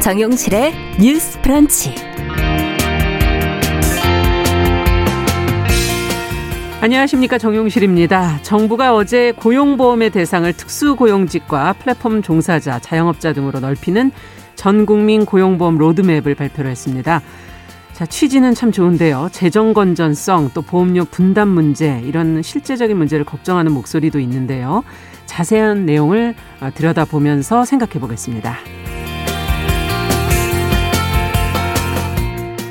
[0.00, 1.94] 정용실의 뉴스 프런치.
[6.80, 8.38] 안녕하십니까 정용실입니다.
[8.42, 14.10] 정부가 어제 고용보험의 대상을 특수고용직과 플랫폼 종사자, 자영업자 등으로 넓히는
[14.54, 17.20] 전국민 고용보험 로드맵을 발표를 했습니다.
[17.92, 19.28] 자, 취지는 참 좋은데요.
[19.32, 24.82] 재정 건전성, 또 보험료 분담 문제, 이런 실제적인 문제를 걱정하는 목소리도 있는데요.
[25.26, 28.56] 자세한 내용을 어, 들여다보면서 생각해 보겠습니다.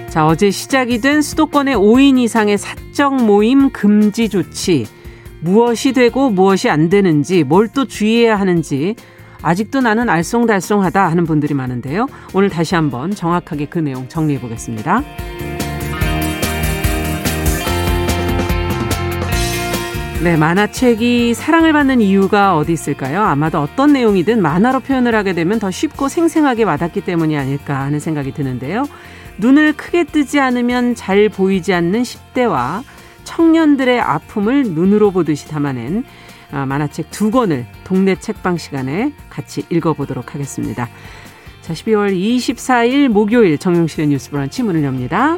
[0.09, 4.87] 자, 어제 시작이 된 수도권의 5인 이상의 사적 모임 금지 조치.
[5.41, 8.95] 무엇이 되고 무엇이 안 되는지, 뭘 또 주의해야 하는지,
[9.41, 12.07] 아직도 나는 알쏭달쏭하다 하는 분들이 많은데요.
[12.33, 15.03] 오늘 다시 한번 정확하게 그 내용 정리해 보겠습니다.
[20.23, 23.21] 네, 만화책이 사랑을 받는 이유가 어디 있을까요?
[23.21, 28.33] 아마도 어떤 내용이든 만화로 표현을 하게 되면 더 쉽고 생생하게 와닿기 때문이 아닐까 하는 생각이
[28.33, 28.85] 드는데요.
[29.39, 32.83] 눈을 크게 뜨지 않으면 잘 보이지 않는 10대와
[33.23, 36.03] 청년들의 아픔을 눈으로 보듯이 담아낸
[36.51, 40.89] 아, 만화책 두 권을 동네 책방 시간에 같이 읽어보도록 하겠습니다.
[41.61, 45.37] 자, 12월 24일 목요일 정용실의 뉴스 브런치 문을 엽니다.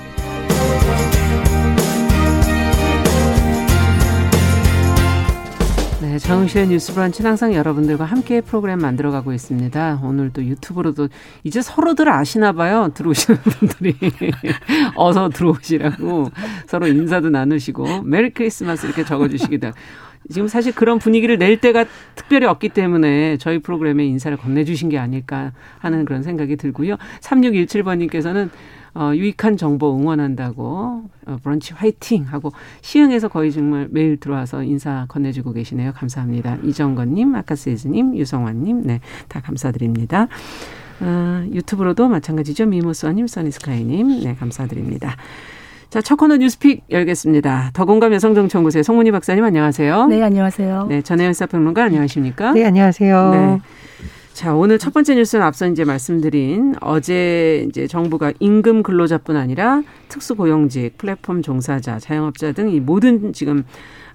[6.11, 10.01] 네, 정실의 뉴스 브런치는 항상 여러분들과 함께 프로그램 만들어가고 있습니다.
[10.03, 11.07] 오늘도 유튜브로도
[11.45, 12.91] 이제 서로들 아시나 봐요.
[12.93, 13.95] 들어오시는 분들이.
[14.95, 16.29] 어서 들어오시라고
[16.67, 19.77] 서로 인사도 나누시고 메리 크리스마스 이렇게 적어주시기도 하고.
[20.29, 21.85] 지금 사실 그런 분위기를 낼 때가
[22.15, 26.97] 특별히 없기 때문에 저희 프로그램에 인사를 건네주신 게 아닐까 하는 그런 생각이 들고요.
[27.21, 28.49] 3617번님께서는
[28.93, 35.53] 어, 유익한 정보 응원한다고 어, 브런치 화이팅 하고 시흥에서 거의 정말 매일 들어와서 인사 건네주고
[35.53, 35.93] 계시네요.
[35.93, 36.57] 감사합니다.
[36.63, 40.27] 이정건님, 아카세즈님, 유성환님, 네, 다 감사드립니다.
[40.99, 42.65] 어, 유튜브로도 마찬가지죠.
[42.65, 45.15] 미모스와님, 써니스카이님, 네, 감사드립니다.
[45.89, 47.71] 자, 첫 코너 뉴스픽 열겠습니다.
[47.73, 50.07] 더공감 여성정치연구소의 송문희 박사님 안녕하세요.
[50.07, 50.85] 네, 안녕하세요.
[50.87, 52.53] 네, 전혜연 사평론가 안녕하십니까?
[52.53, 53.31] 네, 안녕하세요.
[53.31, 53.59] 네.
[54.33, 60.97] 자, 오늘 첫 번째 뉴스는 앞서 이제 말씀드린 어제 이제 정부가 임금 근로자뿐 아니라 특수고용직,
[60.97, 63.65] 플랫폼 종사자, 자영업자 등 이 모든 지금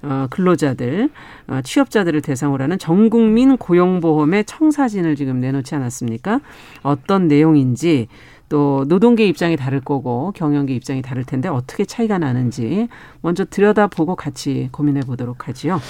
[0.02, 1.10] 어, 근로자들,
[1.48, 6.40] 어, 취업자들을 대상으로 하는 전국민 고용보험의 청사진을 지금 내놓지 않았습니까?
[6.82, 8.08] 어떤 내용인지
[8.48, 12.88] 또 노동계 입장이 다를 거고 경영계 입장이 다를 텐데 어떻게 차이가 나는지
[13.20, 15.80] 먼저 들여다보고 같이 고민해 보도록 하지요.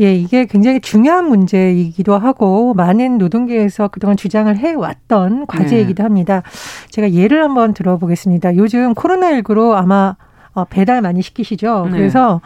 [0.00, 6.02] 예, 이게 굉장히 중요한 문제이기도 하고 많은 노동계에서 그동안 주장을 해왔던 과제이기도 네.
[6.02, 6.42] 합니다.
[6.90, 8.56] 제가 예를 한번 들어보겠습니다.
[8.56, 10.16] 요즘 코로나19로 아마
[10.52, 11.88] 어, 배달 많이 시키시죠.
[11.90, 11.98] 네.
[11.98, 12.40] 그래서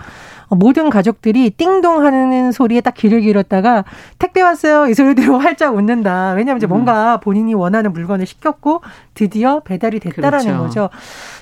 [0.55, 3.85] 모든 가족들이 띵동 하는 소리에 딱 귀를 기울였다가
[4.19, 4.89] 택배 왔어요.
[4.89, 6.33] 이 소리대로 활짝 웃는다.
[6.33, 6.69] 왜냐하면 이제 음.
[6.69, 8.83] 뭔가 본인이 원하는 물건을 시켰고
[9.15, 10.63] 드디어 배달이 됐다라는 그렇죠.
[10.63, 10.91] 거죠.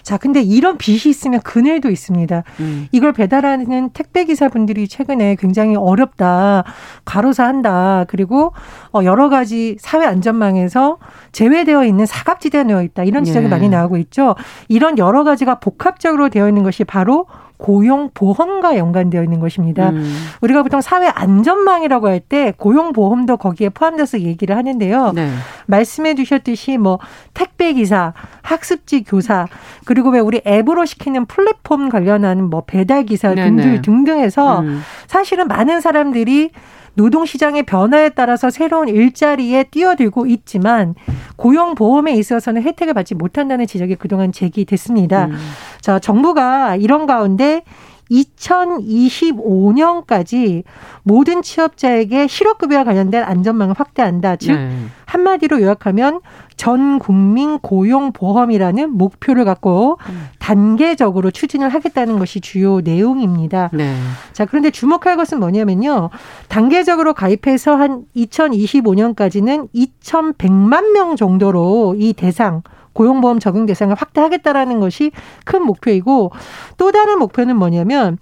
[0.03, 2.43] 자, 근데 이런 빚이 있으면 그늘도 있습니다.
[2.61, 2.89] 음.
[2.93, 6.65] 이걸 배달하는 택배 기사분들이 최근에 굉장히 어렵다.
[7.05, 8.05] 가로사 한다.
[8.09, 8.53] 그리고
[8.93, 10.99] 어 여러 가지 사회 안전망에서
[11.33, 13.05] 제외되어 있는 사각지대에 놓여 있다.
[13.05, 13.51] 이런 지적이 예.
[13.51, 14.35] 많이 나오고 있죠.
[14.69, 17.27] 이런 여러 가지가 복합적으로 되어 있는 것이 바로
[17.63, 19.91] 고용보험과 연관되어 있는 것입니다.
[19.91, 20.15] 음.
[20.41, 25.13] 우리가 보통 사회 안전망이라고 할 때 고용보험도 거기에 포함돼서 얘기를 하는데요.
[25.13, 25.29] 네.
[25.67, 26.99] 말씀해 주셨듯이 뭐
[27.35, 29.49] 택배 기사, 학습지 교사,
[29.85, 34.83] 그리고 왜 우리 앱으로 시키는 플랫폼 관련한 뭐 배달 기사 등등 등등해서 음.
[35.09, 36.51] 사실은 많은 사람들이
[36.95, 40.95] 노동 시장의 변화에 따라서 새로운 일자리에 뛰어들고 있지만
[41.37, 45.27] 고용 보험에 있어서는 혜택을 받지 못한다는 지적이 그동안 제기됐습니다.
[45.27, 45.37] 음.
[45.81, 47.63] 자, 정부가 이런 가운데
[48.13, 50.65] 2025년까지
[51.03, 54.37] 모든 취업자에게 실업급여와 관련된 안전망을 확대한다.
[54.37, 54.71] 즉 네.
[55.07, 56.21] 한마디로 요약하면
[56.57, 60.29] 전 국민 고용보험이라는 목표를 갖고 음.
[60.39, 63.71] 단계적으로 추진을 하겠다는 것이 주요 내용입니다.
[63.73, 63.95] 네.
[64.33, 66.11] 자, 그런데 주목할 것은 뭐냐면요.
[66.49, 75.13] 단계적으로 가입해서 한 2025년까지는 2,100만 명 정도로 이 대상 고용보험 적용 대상을 확대하겠다라는 것이
[75.45, 76.33] 큰 목표이고
[76.77, 78.19] 또 다른 목표는 뭐냐면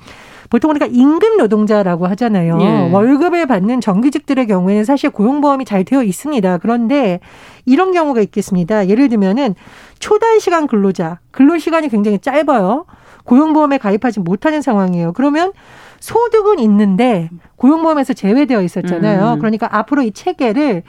[0.50, 2.58] 보통 우리가 임금 노동자라고 하잖아요.
[2.60, 2.90] 예.
[2.90, 6.58] 월급을 받는 정규직들의 경우에는 사실 고용보험이 잘 되어 있습니다.
[6.58, 7.20] 그런데
[7.66, 8.88] 이런 경우가 있겠습니다.
[8.88, 9.54] 예를 들면은
[10.00, 12.84] 초단시간 근로자, 근로시간이 굉장히 짧아요.
[13.24, 15.12] 고용보험에 가입하지 못하는 상황이에요.
[15.12, 15.52] 그러면
[16.00, 19.34] 소득은 있는데 고용보험에서 제외되어 있었잖아요.
[19.34, 19.38] 음.
[19.38, 20.82] 그러니까 앞으로 이 체계를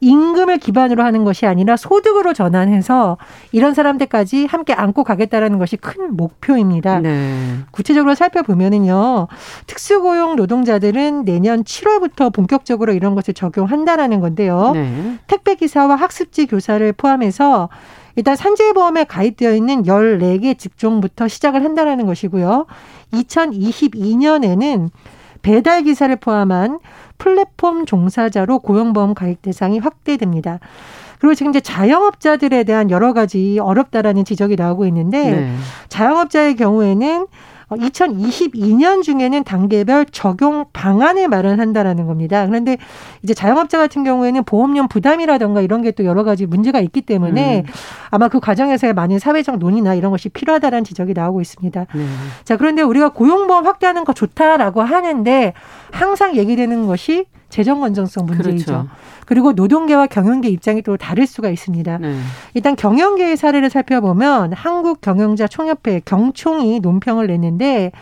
[0.00, 3.18] 임금을 기반으로 하는 것이 아니라 소득으로 전환해서
[3.52, 7.00] 이런 사람들까지 함께 안고 가겠다라는 것이 큰 목표입니다.
[7.00, 7.58] 네.
[7.70, 9.28] 구체적으로 살펴보면은요.
[9.66, 14.72] 특수고용 노동자들은 내년 7월부터 본격적으로 이런 것을 적용한다라는 건데요.
[14.74, 15.18] 네.
[15.26, 17.68] 택배 기사와 학습지 교사를 포함해서
[18.14, 22.66] 일단 산재보험에 가입되어 있는 14개 직종부터 시작을 한다라는 것이고요.
[23.12, 24.90] 2022년에는
[25.42, 26.80] 배달 기사를 포함한
[27.18, 30.60] 플랫폼 종사자로 고용보험 가입 대상이 확대됩니다.
[31.18, 35.54] 그리고 지금 이제 자영업자들에 대한 여러 가지 어렵다라는 지적이 나오고 있는데 네.
[35.88, 37.26] 자영업자의 경우에는
[37.76, 42.46] 2022년 어, 중에는 단계별 적용 방안을 마련한다라는 겁니다.
[42.46, 42.78] 그런데
[43.22, 47.72] 이제 자영업자 같은 경우에는 보험료 부담이라던가 이런 게 또 여러 가지 문제가 있기 때문에 음.
[48.10, 51.86] 아마 그 과정에서의 많은 사회적 논의나 이런 것이 필요하다라는 지적이 나오고 있습니다.
[51.92, 52.06] 네.
[52.44, 55.52] 자, 그런데 우리가 고용보험 확대하는 거 좋다라고 하는데
[55.90, 58.64] 항상 얘기되는 것이 재정 건전성 문제이죠.
[58.64, 58.88] 그렇죠.
[59.26, 61.98] 그리고 노동계와 경영계 입장이 또 다를 수가 있습니다.
[61.98, 62.18] 네.
[62.54, 67.92] 일단 경영계의 사례를 살펴보면 한국 경영자 총협회 경총이 논평을 냈는데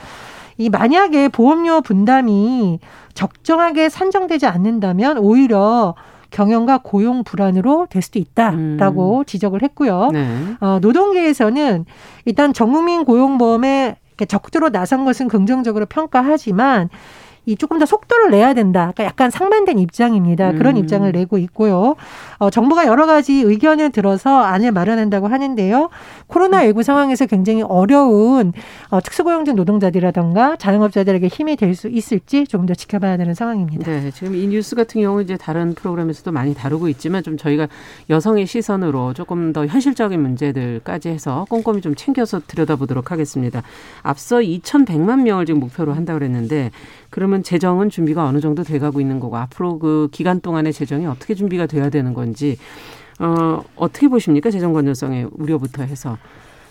[0.58, 2.80] 이 만약에 보험료 분담이
[3.14, 5.94] 적정하게 산정되지 않는다면 오히려
[6.30, 9.24] 경영과 고용 불안으로 될 수도 있다라고 음.
[9.24, 10.10] 지적을 했고요.
[10.12, 10.26] 네.
[10.60, 11.86] 어, 노동계에서는
[12.24, 13.96] 일단 전국민 고용보험에
[14.28, 16.88] 적극적으로 나선 것은 긍정적으로 평가하지만
[17.46, 18.92] 이 조금 더 속도를 내야 된다.
[18.92, 20.52] 그러니까 약간 상반된 입장입니다.
[20.52, 20.80] 그런 음.
[20.82, 21.94] 입장을 내고 있고요.
[22.38, 25.88] 어, 정부가 여러 가지 의견을 들어서 안을 마련한다고 하는데요.
[26.28, 28.52] 코로나19 상황에서 굉장히 어려운
[28.90, 33.84] 어, 특수고용직 노동자들이라던가 자영업자들에게 힘이 될 수 있을지 조금 더 지켜봐야 되는 상황입니다.
[33.90, 37.68] 네, 지금 이 뉴스 같은 경우 이제 다른 프로그램에서도 많이 다루고 있지만 좀 저희가
[38.08, 43.62] 여성의 시선으로 조금 더 현실적인 문제들까지 해서 꼼꼼히 좀 챙겨서 들여다보도록 하겠습니다.
[44.02, 46.70] 앞서 2,100만 명을 지금 목표로 한다고 그랬는데
[47.16, 51.64] 그러면 재정은 준비가 어느 정도 돼가고 있는 거고 앞으로 그 기간 동안의 재정이 어떻게 준비가
[51.64, 52.58] 돼야 되는 건지
[53.18, 56.18] 어, 어떻게 보십니까 재정 건전성의 우려부터 해서.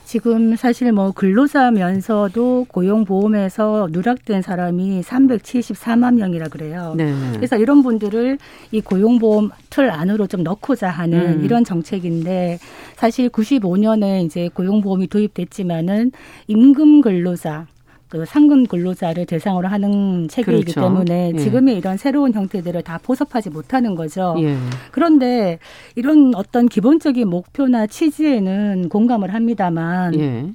[0.04, 6.94] 지금 사실 뭐 근로자면서도 고용보험에서 누락된 사람이 374만 명이라 그래요.
[6.96, 7.12] 네.
[7.34, 8.38] 그래서 이런 분들을
[8.72, 11.44] 이 고용보험 틀 안으로 좀 넣고자 하는 음.
[11.44, 12.60] 이런 정책인데
[12.98, 16.12] 사실 95년에 이제 고용보험이 도입됐지만은
[16.46, 17.66] 임금 근로자
[18.10, 20.82] 그 상근 근로자를 대상으로 하는 체계이기 그렇죠.
[20.82, 21.40] 때문에 예.
[21.40, 24.36] 지금의 이런 새로운 형태들을 다 포섭하지 못하는 거죠.
[24.40, 24.56] 예.
[24.92, 25.60] 그런데
[25.96, 30.46] 이런 어떤 기본적인 목표나 취지에는 공감을 합니다만 예.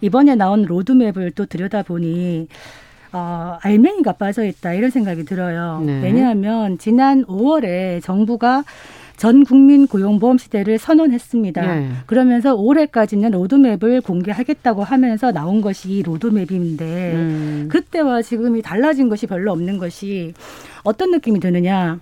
[0.00, 2.48] 이번에 나온 로드맵을 또 들여다보니
[3.12, 5.82] 어, 알맹이가 빠져 있다 이런 생각이 들어요.
[5.84, 6.00] 네.
[6.02, 8.64] 왜냐하면 지난 5월에 정부가
[9.20, 11.74] 전 국민 고용보험 시대를 선언했습니다.
[11.74, 11.90] 네.
[12.06, 17.68] 그러면서 올해까지는 로드맵을 공개하겠다고 하면서 나온 것이 이 로드맵인데 음.
[17.70, 20.32] 그때와 지금이 달라진 것이 별로 없는 것이
[20.84, 22.00] 어떤 느낌이 드느냐.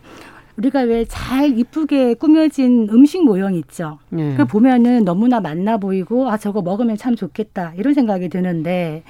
[0.58, 3.98] 우리가 왜 잘 이쁘게 꾸며진 음식 모형 있죠.
[4.10, 4.34] 네.
[4.36, 9.02] 그 보면은 너무나 맛나 보이고 아 저거 먹으면 참 좋겠다 이런 생각이 드는데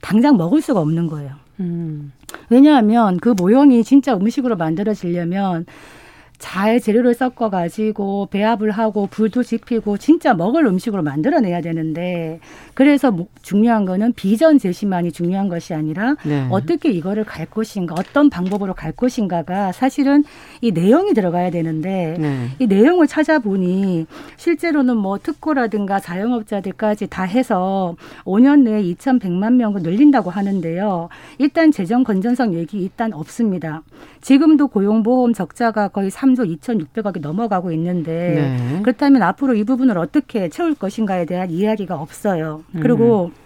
[0.00, 1.32] 당장 먹을 수가 없는 거예요.
[1.60, 2.12] 음.
[2.48, 5.66] 왜냐하면 그 모형이 진짜 음식으로 만들어지려면
[6.42, 12.40] 잘 재료를 섞어 가지고 배합을 하고 불도 지피고 진짜 먹을 음식으로 만들어내야 되는데
[12.74, 16.48] 그래서 중요한 거는 비전 제시만이 중요한 것이 아니라 네.
[16.50, 20.24] 어떻게 이거를 갈 것인가 어떤 방법으로 갈 것인가가 사실은
[20.60, 22.48] 이 내용이 들어가야 되는데 네.
[22.58, 24.06] 이 내용을 찾아보니
[24.36, 27.94] 실제로는 뭐 특고라든가 자영업자들까지 다 해서
[28.24, 31.08] 5년 내에 2,100만 명을 늘린다고 하는데요.
[31.38, 33.82] 일단 재정 건전성 얘기 일단 없습니다.
[34.22, 38.80] 지금도 고용보험 적자가 거의 3조 2,600억이 넘어가고 있는데 네.
[38.82, 42.64] 그렇다면 앞으로 이 부분을 어떻게 채울 것인가에 대한 이야기가 없어요.
[42.80, 43.42] 그리고 음.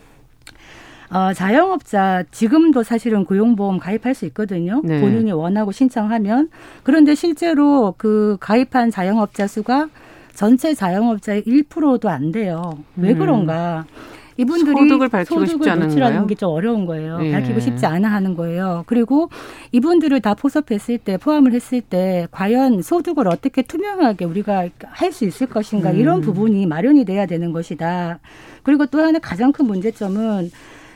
[1.11, 4.81] 어, 자영업자 지금도 사실은 고용보험 가입할 수 있거든요.
[4.85, 5.01] 네.
[5.01, 6.51] 본인이 원하고 신청하면
[6.83, 9.89] 그런데 실제로 그 가입한 자영업자 수가
[10.35, 12.79] 전체 자영업자의 1%도 안 돼요.
[12.97, 13.19] 왜 음.
[13.19, 13.87] 그런가?
[13.89, 14.17] 음.
[14.37, 16.27] 이분들이 소득을 밝히고 소득을 싶지 않은가요?
[16.27, 17.19] 게좀 어려운 거예요.
[17.23, 17.33] 예.
[17.33, 18.85] 밝히고 싶지 않아 하는 거예요.
[18.87, 19.31] 그리고
[19.73, 25.47] 이분들을 다 포섭했을 때 포함을 했을 때 과연 소득을 어떻게 투명하게 우리가 할 수 있을
[25.47, 25.99] 것인가 음.
[25.99, 28.19] 이런 부분이 마련이 돼야 되는 것이다.
[28.63, 30.51] 그리고 또 하나 가장 큰 문제점은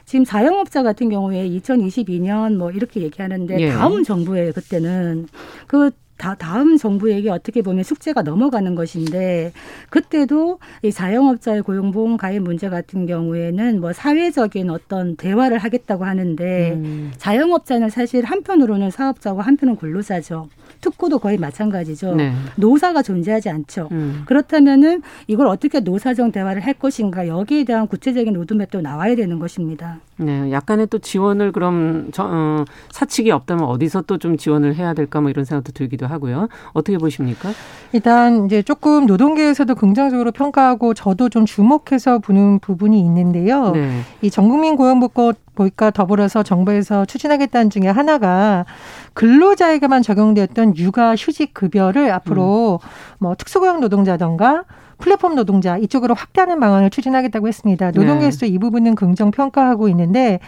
[0.05, 3.71] 지금 자영업자 같은 경우에 2022년 뭐 이렇게 얘기하는데 예.
[3.71, 5.29] 다음 정부에 그때는
[5.67, 9.53] 그 다, 다음 정부에게 어떻게 보면 숙제가 넘어가는 것인데
[9.89, 17.13] 그때도 이 자영업자의 고용보험 가입 문제 같은 경우에는 뭐 사회적인 어떤 대화를 하겠다고 하는데 음.
[17.17, 20.51] 자영업자는 사실 한편으로는 사업자고 한편은 근로자죠.
[20.81, 22.15] 특구도 거의 마찬가지죠.
[22.15, 22.33] 네.
[22.57, 23.89] 노사가 존재하지 않죠.
[23.91, 24.23] 음.
[24.27, 29.99] 그렇다면은 이걸 어떻게 노사정 대화를 할 것인가 여기에 대한 구체적인 로드맵도 나와야 되는 것입니다.
[30.19, 35.21] 네, 약간의 또 지원을 그럼 저, 어, 사측이 없다면 어디서 또 좀 지원을 해야 될까
[35.21, 36.49] 뭐 이런 생각도 들기도 하고요.
[36.75, 37.51] 어떻게 보십니까?
[37.93, 43.73] 일단 이제 조금 노동계에서도 긍정적으로 평가하고 저도 좀 주목해서 보는 부분이 있는데요.
[43.73, 44.03] 네.
[44.21, 48.65] 이 전국민 고용보고 보니까 더불어서 정부에서 추진하겠다는 중에 하나가
[49.15, 52.89] 근로자에게만 적용되었던 육아 휴직 급여를 앞으로 음.
[53.19, 54.65] 뭐 특수고용 노동자던가
[54.99, 57.91] 플랫폼 노동자 이쪽으로 확대하는 방안을 추진하겠다고 했습니다.
[57.91, 58.53] 노동계에서도 네.
[58.53, 60.41] 이 부분은 긍정 평가하고 있는데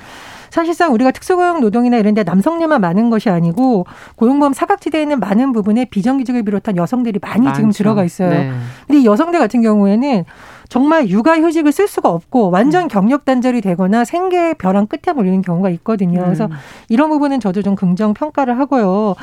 [0.50, 5.86] 사실상 우리가 특수고용 노동이나 이런 데 남성녀만 많은 것이 아니고 고용보험 사각지대에 있는 많은 부분에
[5.86, 7.56] 비정규직을 비롯한 여성들이 많이 많죠.
[7.56, 8.28] 지금 들어가 있어요.
[8.28, 8.52] 네.
[8.86, 10.24] 근데 이 여성들 같은 경우에는
[10.72, 12.88] 정말 육아휴직을 쓸 수가 없고 완전 음.
[12.88, 16.20] 경력 단절이 되거나 생계 벼랑 끝에 몰리는 경우가 있거든요.
[16.20, 16.24] 음.
[16.24, 16.48] 그래서
[16.88, 19.14] 이런 부분은 저도 좀 긍정 평가를 하고요.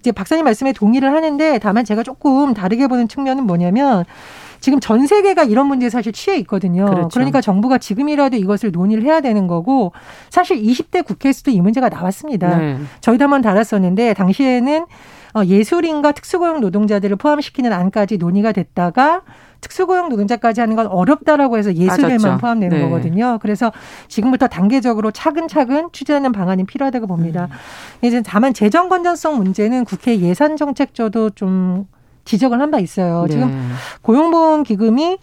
[0.00, 4.06] 이제 박사님 말씀에 동의를 하는데 다만 제가 조금 다르게 보는 측면은 뭐냐면
[4.60, 6.86] 지금 전 세계가 이런 문제에 사실 취해 있거든요.
[6.86, 7.08] 그렇죠.
[7.12, 9.92] 그러니까 정부가 지금이라도 이것을 논의를 해야 되는 거고
[10.30, 12.56] 사실 20대 국회에서도 이 문제가 나왔습니다.
[12.56, 12.78] 네.
[13.02, 14.86] 저희도 한번 달았었는데 당시에는 어,
[15.42, 19.22] 예술인과 특수고용 노동자들을 포함시키는 안까지 논의가 됐다가
[19.60, 22.84] 특수고용 노동자까지 하는 건 어렵다라고 해서 예술에만 포함되는 네.
[22.84, 23.38] 거거든요.
[23.40, 23.72] 그래서
[24.08, 27.48] 지금부터 단계적으로 차근차근 추진하는 방안이 필요하다고 봅니다.
[27.50, 28.06] 음.
[28.06, 31.86] 이제 다만 재정 건전성 문제는 국회 예산 정책조도 좀
[32.26, 33.22] 지적을 한 바 있어요.
[33.26, 33.32] 네.
[33.32, 33.72] 지금
[34.02, 35.18] 고용보험 기금이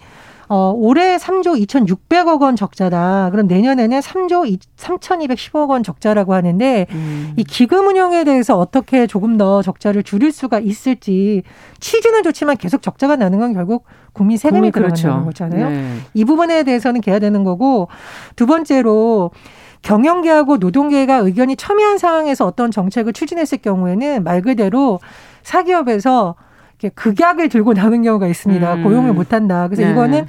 [0.53, 3.29] 어, 올해 3조 2,600억 원 적자다.
[3.31, 7.33] 그럼 내년에는 3조 3,210억 원 적자라고 하는데 음.
[7.37, 11.43] 이 기금 운영에 대해서 어떻게 조금 더 적자를 줄일 수가 있을지
[11.79, 15.23] 취지는 좋지만 계속 적자가 나는 건 결국 국민 세금이 들어가는 그렇죠.
[15.23, 15.69] 거잖아요.
[15.69, 15.95] 네.
[16.13, 17.87] 이 부분에 대해서는 개야 되는 거고
[18.35, 19.31] 두 번째로
[19.83, 24.99] 경영계하고 노동계가 의견이 첨예한 상황에서 어떤 정책을 추진했을 경우에는 말 그대로
[25.43, 26.35] 사기업에서
[26.89, 28.73] 극약을 들고 나오는 경우가 있습니다.
[28.73, 28.83] 음.
[28.83, 29.67] 고용을 못한다.
[29.67, 29.91] 그래서 네.
[29.91, 30.25] 이거는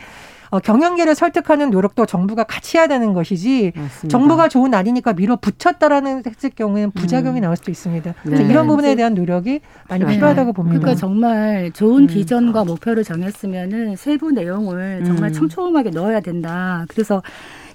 [0.52, 4.08] 어, 경영계를 설득하는 노력도 정부가 같이 해야 되는 것이지 맞습니다.
[4.08, 7.42] 정부가 좋은 날이니까 밀어붙였다라는 했을 경우에는 부작용이 음.
[7.42, 8.14] 나올 수도 있습니다.
[8.22, 8.48] 그래서 네.
[8.50, 10.12] 이런 부분에 대한 노력이 많이 네.
[10.12, 10.80] 필요하다고 봅니다.
[10.80, 12.06] 그러니까 정말 좋은 음.
[12.06, 15.32] 비전과 목표를 정했으면은 세부 내용을 정말 음.
[15.32, 16.84] 촘촘하게 넣어야 된다.
[16.88, 17.22] 그래서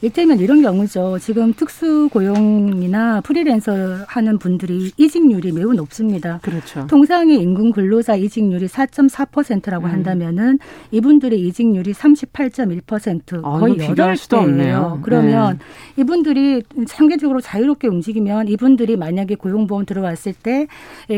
[0.02, 1.18] 이를테면 이런 경우죠.
[1.20, 3.74] 지금 특수 고용이나 프리랜서
[4.08, 6.40] 하는 분들이 이직률이 매우 높습니다.
[6.44, 6.86] 그렇죠.
[6.88, 9.92] 통상의 임금 근로자 이직률이 4.4%라고 음.
[9.92, 10.60] 한다면은
[10.92, 14.16] 이분들의 이직률이 38.1% 아, 거의 여덟
[14.58, 15.00] 배예요.
[15.02, 16.02] 그러면 네.
[16.02, 20.68] 이분들이 상대적으로 자유롭게 움직이면 이분들이 만약에 고용보험 들어왔을 때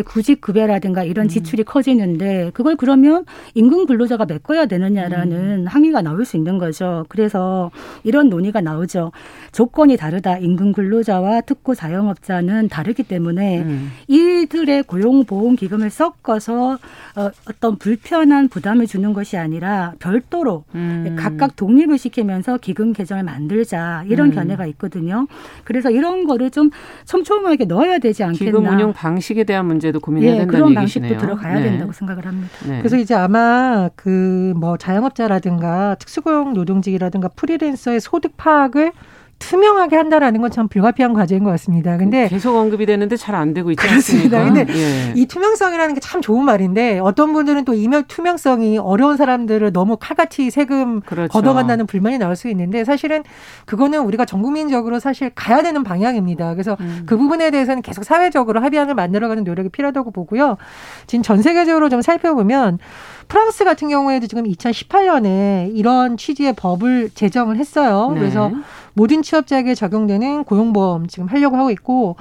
[0.05, 1.29] 구직 급여라든가 이런 음.
[1.29, 1.65] 지출이 음.
[1.65, 5.67] 커지는데 그걸 그러면 임금 근로자가 메꿔야 되느냐라는 음.
[5.67, 7.05] 항의가 나올 수 있는 거죠.
[7.09, 7.71] 그래서
[8.03, 9.11] 이런 논의가 나오죠.
[9.51, 10.37] 조건이 다르다.
[10.37, 13.91] 임금 근로자와 특고 자영업자는 다르기 때문에 음.
[14.07, 16.77] 이들의 고용보험 기금을 섞어서
[17.15, 21.15] 어, 어떤 불편한 부담을 주는 것이 아니라 별도로 음.
[21.17, 24.35] 각각 독립을 시키면서 기금 계정을 만들자 이런 음.
[24.35, 25.27] 견해가 있거든요.
[25.63, 26.69] 그래서 이런 거를 좀
[27.05, 28.45] 촘촘하게 넣어야 되지 않겠나.
[28.59, 31.09] 기금 운영 방식에 대한 문제도 고민해야 예, 된다는 그런 얘기시네요.
[31.11, 31.63] 방식도 들어가야 네.
[31.63, 32.49] 된다고 생각을 합니다.
[32.67, 32.77] 네.
[32.79, 38.91] 그래서 이제 아마 그 뭐 자영업자라든가 특수고용 노동직이라든가 프리랜서의 소득 파 파악을
[39.39, 41.95] 투명하게 한다라는 건 참 불가피한 과제인 것 같습니다.
[41.95, 44.39] 근데 계속 언급이 되는데 잘 안 되고 있지 그렇습니다.
[44.39, 44.65] 않습니까?
[44.65, 45.13] 근데 예.
[45.15, 50.49] 이 투명성이라는 게 참 좋은 말인데 어떤 분들은 또 이면 투명성이 어려운 사람들을 너무 칼같이
[50.49, 51.31] 세금 그렇죠.
[51.31, 53.23] 걷어간다는 불만이 나올 수 있는데 사실은
[53.65, 56.53] 그거는 우리가 전 국민적으로 사실 가야 되는 방향입니다.
[56.55, 57.03] 그래서 음.
[57.05, 60.57] 그 부분에 대해서는 계속 사회적으로 합의안을 만들어가는 노력이 필요하다고 보고요.
[61.07, 62.79] 지금 전 세계적으로 좀 살펴보면
[63.29, 68.11] 프랑스 같은 경우에도 지금 2018년에 이런 취지의 법을 제정을 했어요.
[68.13, 68.19] 네.
[68.19, 68.51] 그래서
[68.93, 72.17] 모든 취업자에게 적용되는 고용보험 지금 하려고 하고 있고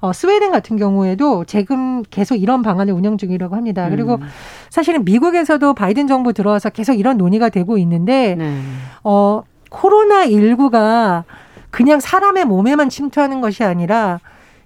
[0.00, 3.88] 어, 스웨덴 같은 경우에도 지금 계속 이런 방안을 운영 중이라고 합니다.
[3.90, 4.28] 그리고 음.
[4.70, 8.60] 사실은 미국에서도 바이든 정부 들어와서 계속 이런 논의가 되고 있는데 네.
[9.02, 11.24] 어, 코로나 19가
[11.70, 14.20] 그냥 사람의 몸에만 침투하는 것이 아니라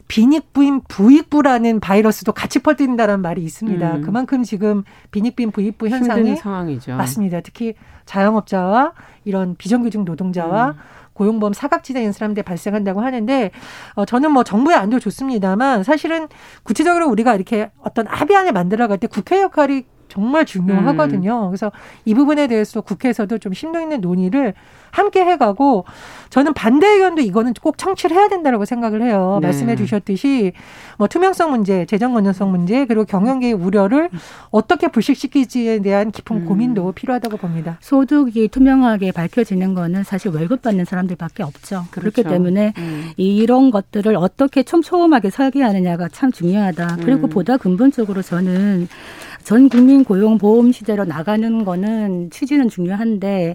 [0.08, 3.96] 빈익부인 부익부라는 바이러스도 같이 퍼뜨린다는 말이 있습니다.
[3.96, 4.02] 음.
[4.02, 6.96] 그만큼 지금 빈익부인 부익부 현상이 상황이죠.
[6.96, 7.40] 맞습니다.
[7.40, 8.92] 특히 자영업자와
[9.24, 10.74] 이런 비정규직 노동자와 음.
[11.14, 13.50] 고용보험 사각지대인 사람들 발생한다고 하는데
[13.94, 16.28] 어 저는 뭐 정부의 안도 좋습니다만 사실은
[16.62, 21.46] 구체적으로 우리가 이렇게 어떤 합의안을 만들어갈 때 국회 역할이 정말 중요하거든요.
[21.46, 21.50] 음.
[21.50, 21.72] 그래서
[22.04, 24.54] 이 부분에 대해서 국회에서도 좀 심도 있는 논의를
[24.90, 25.84] 함께 해가고
[26.30, 29.38] 저는 반대 의견도 이거는 꼭 청취를 해야 된다고 생각을 해요.
[29.42, 29.48] 네.
[29.48, 30.52] 말씀해 주셨듯이
[30.96, 34.08] 뭐 투명성 문제, 재정 건전성 문제 그리고 경영계의 우려를
[34.50, 36.44] 어떻게 불식시키지에 대한 깊은 음.
[36.46, 37.76] 고민도 필요하다고 봅니다.
[37.80, 41.84] 소득이 투명하게 밝혀지는 거는 사실 월급 받는 사람들밖에 없죠.
[41.90, 42.10] 그렇죠.
[42.12, 43.10] 그렇기 때문에 음.
[43.16, 46.98] 이런 것들을 어떻게 촘촘하게 설계하느냐가 참 중요하다.
[47.02, 47.30] 그리고 음.
[47.30, 48.88] 보다 근본적으로 저는
[49.46, 53.54] 전 국민 고용 보험 시대로 나가는 거는 취지는 중요한데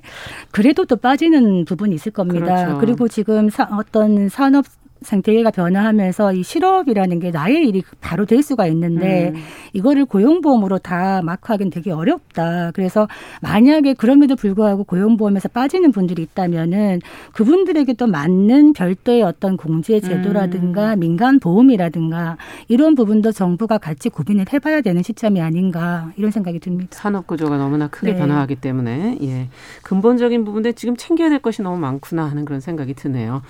[0.50, 2.64] 그래도 또 빠지는 부분이 있을 겁니다.
[2.64, 2.78] 그렇죠.
[2.80, 4.64] 그리고 지금 사, 어떤 산업
[5.02, 9.42] 생태계가 변화하면서 이 실업이라는 게 나의 일이 바로 될 수가 있는데 음.
[9.74, 12.72] 이거를 고용보험으로 다 마크하기는 되게 어렵다.
[12.74, 13.08] 그래서
[13.42, 17.02] 만약에 그럼에도 불구하고 고용보험에서 빠지는 분들이 있다면은
[17.34, 21.00] 그분들에게 또 맞는 별도의 어떤 공제 제도라든가 음.
[21.00, 26.90] 민간 보험이라든가 이런 부분도 정부가 같이 고민을 해봐야 되는 시점이 아닌가 이런 생각이 듭니다.
[26.92, 28.20] 산업 구조가 너무나 크게 네.
[28.20, 29.50] 변화하기 때문에 예
[29.84, 33.42] 근본적인 부분에 지금 챙겨야 될 것이 너무 많구나 하는 그런 생각이 드네요.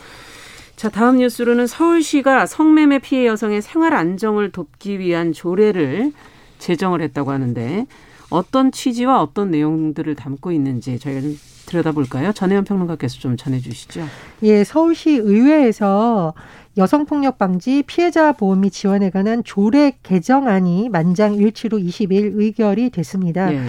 [0.81, 6.11] 자, 다음 뉴스로는 서울시가 성매매 피해 여성의 생활 안정을 돕기 위한 조례를
[6.57, 7.85] 제정을 했다고 하는데
[8.31, 12.31] 어떤 취지와 어떤 내용들을 담고 있는지 저희가 좀 들여다볼까요?
[12.33, 14.03] 전혜연 평론가께서 좀 전해주시죠.
[14.41, 16.33] 예, 서울시 의회에서
[16.75, 23.53] 여성폭력 방지 피해자 보험이 지원에 관한 조례 개정안이 만장일치로 20일 의결이 됐습니다.
[23.53, 23.61] 예.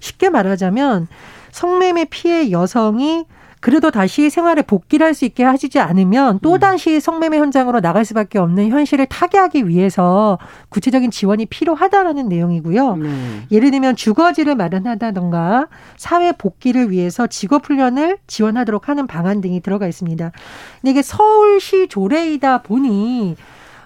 [0.00, 1.08] 쉽게 말하자면
[1.50, 3.26] 성매매 피해 여성이
[3.64, 7.00] 그래도 다시 생활에 복귀를 할 수 있게 하시지 않으면 또다시 음.
[7.00, 12.96] 성매매 현장으로 나갈 수밖에 없는 현실을 타개하기 위해서 구체적인 지원이 필요하다라는 내용이고요.
[12.96, 13.10] 네.
[13.52, 20.32] 예를 들면 주거지를 마련하다던가 사회 복귀를 위해서 직업 훈련을 지원하도록 하는 방안 등이 들어가 있습니다.
[20.80, 23.36] 근데 이게 서울시 조례이다 보니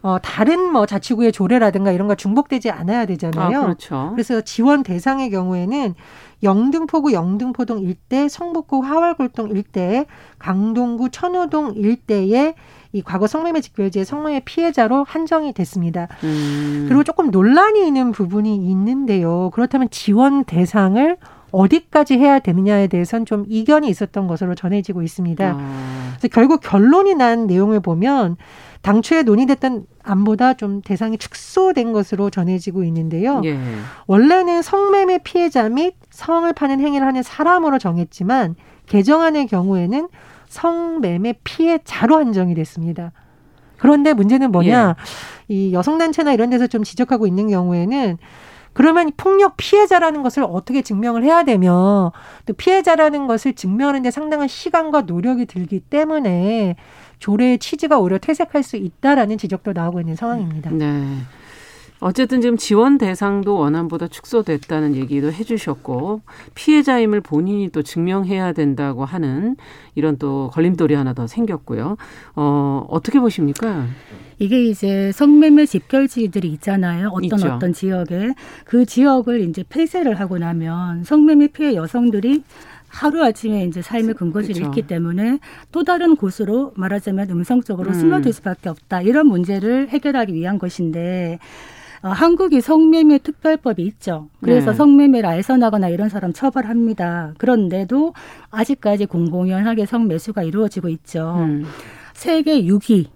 [0.02, 3.58] 어, 다른 뭐 자치구의 조례라든가 이런 거 중복되지 않아야 되잖아요.
[3.58, 4.10] 아, 그렇죠.
[4.12, 5.94] 그래서 지원 대상의 경우에는
[6.42, 10.06] 영등포구 영등포동 일대, 성북구 하월골동 일대,
[10.38, 12.54] 강동구 천호동 일대에
[12.92, 16.08] 이 과거 성매매 직결지의 성매매 피해자로 한정이 됐습니다.
[16.24, 16.86] 음.
[16.88, 19.50] 그리고 조금 논란이 있는 부분이 있는데요.
[19.52, 21.16] 그렇다면 지원 대상을
[21.50, 25.56] 어디까지 해야 되느냐에 대해서는 좀 이견이 있었던 것으로 전해지고 있습니다.
[25.58, 26.14] 아.
[26.18, 28.37] 그래서 결국 결론이 난 내용을 보면
[28.82, 33.42] 당초에 논의됐던 안보다 좀 대상이 축소된 것으로 전해지고 있는데요.
[33.44, 33.58] 예.
[34.06, 38.54] 원래는 성매매 피해자 및 성을 파는 행위를 하는 사람으로 정했지만
[38.86, 40.08] 개정안의 경우에는
[40.48, 43.12] 성매매 피해자로 한정이 됐습니다.
[43.76, 44.96] 그런데 문제는 뭐냐?
[44.98, 45.54] 예.
[45.54, 48.18] 이 여성단체나 이런 데서 좀 지적하고 있는 경우에는
[48.72, 52.12] 그러면 폭력 피해자라는 것을 어떻게 증명을 해야 되며
[52.46, 56.76] 또 피해자라는 것을 증명하는데 상당한 시간과 노력이 들기 때문에
[57.18, 60.70] 조례의 취지가 오히려 퇴색할 수 있다라는 지적도 나오고 있는 상황입니다.
[60.70, 61.18] 네.
[62.00, 66.20] 어쨌든 지금 지원 대상도 원안보다 축소됐다는 얘기도 해주셨고
[66.54, 69.57] 피해자임을 본인이 또 증명해야 된다고 하는
[69.94, 71.96] 이런 또 걸림돌이 하나 더 생겼고요.
[72.37, 73.87] 어 어떻게 보십니까?
[74.38, 77.09] 이게 이제 성매매 집결지들이 있잖아요.
[77.09, 77.48] 어떤 있죠.
[77.48, 82.44] 어떤 지역에 그 지역을 이제 폐쇄를 하고 나면 성매매 피해 여성들이
[82.88, 84.70] 하루 아침에 이제 삶의 근거지를 그렇죠.
[84.70, 85.38] 잃기 때문에
[85.72, 87.94] 또 다른 곳으로 말하자면 음성적으로 음.
[87.94, 89.03] 숨어들 수밖에 없다.
[89.03, 91.38] 이런 문제를 해결하기 위한 것인데
[92.03, 94.29] 어, 한국이 성매매 특별법이 있죠.
[94.40, 94.77] 그래서 네.
[94.77, 97.35] 성매매를 알선하거나 이런 사람 처벌합니다.
[97.38, 98.14] 그런데도
[98.51, 101.35] 아직까지 공공연하게 성매수가 이루어지고 있죠.
[101.38, 101.64] 음.
[102.14, 103.07] 세계 6위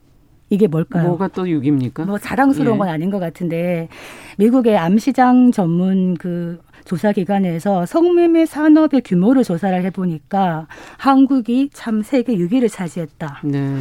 [0.51, 1.09] 이게 뭘까요?
[1.09, 2.05] 뭐가 또 6입니까?
[2.05, 2.79] 뭐 자랑스러운 예.
[2.79, 3.89] 건 아닌 것 같은데
[4.37, 10.67] 미국의 암시장 전문 그 조사 기관에서 성매매 산업의 규모를 조사를 해보니까
[10.99, 13.43] 한국이 참 세계 6위를 차지했다.
[13.45, 13.77] 네.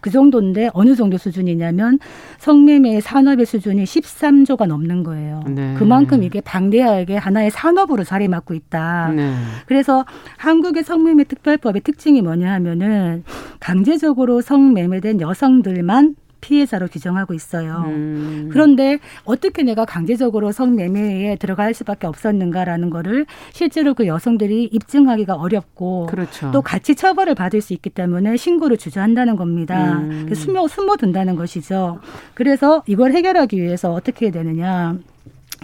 [0.00, 1.98] 그 정도인데 어느 정도 수준이냐면
[2.38, 5.42] 성매매 산업의 수준이 13조가 넘는 거예요.
[5.48, 5.74] 네.
[5.78, 9.12] 그만큼 이게 방대하게 하나의 산업으로 자리 맡고 있다.
[9.14, 9.34] 네.
[9.66, 10.04] 그래서
[10.36, 13.24] 한국의 성매매 특별법의 특징이 뭐냐 하면은
[13.60, 17.84] 강제적으로 성매매된 여성들만 피해자로 규정하고 있어요.
[17.86, 18.50] 음.
[18.52, 26.50] 그런데 어떻게 내가 강제적으로 성매매에 들어갈 수밖에 없었는가라는 거를 실제로 그 여성들이 입증하기가 어렵고 그렇죠.
[26.50, 30.00] 또 같이 처벌을 받을 수 있기 때문에 신고를 주저한다는 겁니다.
[30.00, 30.28] 음.
[30.34, 32.00] 숨어 숨어둔다는 것이죠.
[32.34, 34.98] 그래서 이걸 해결하기 위해서 어떻게 해야 되느냐?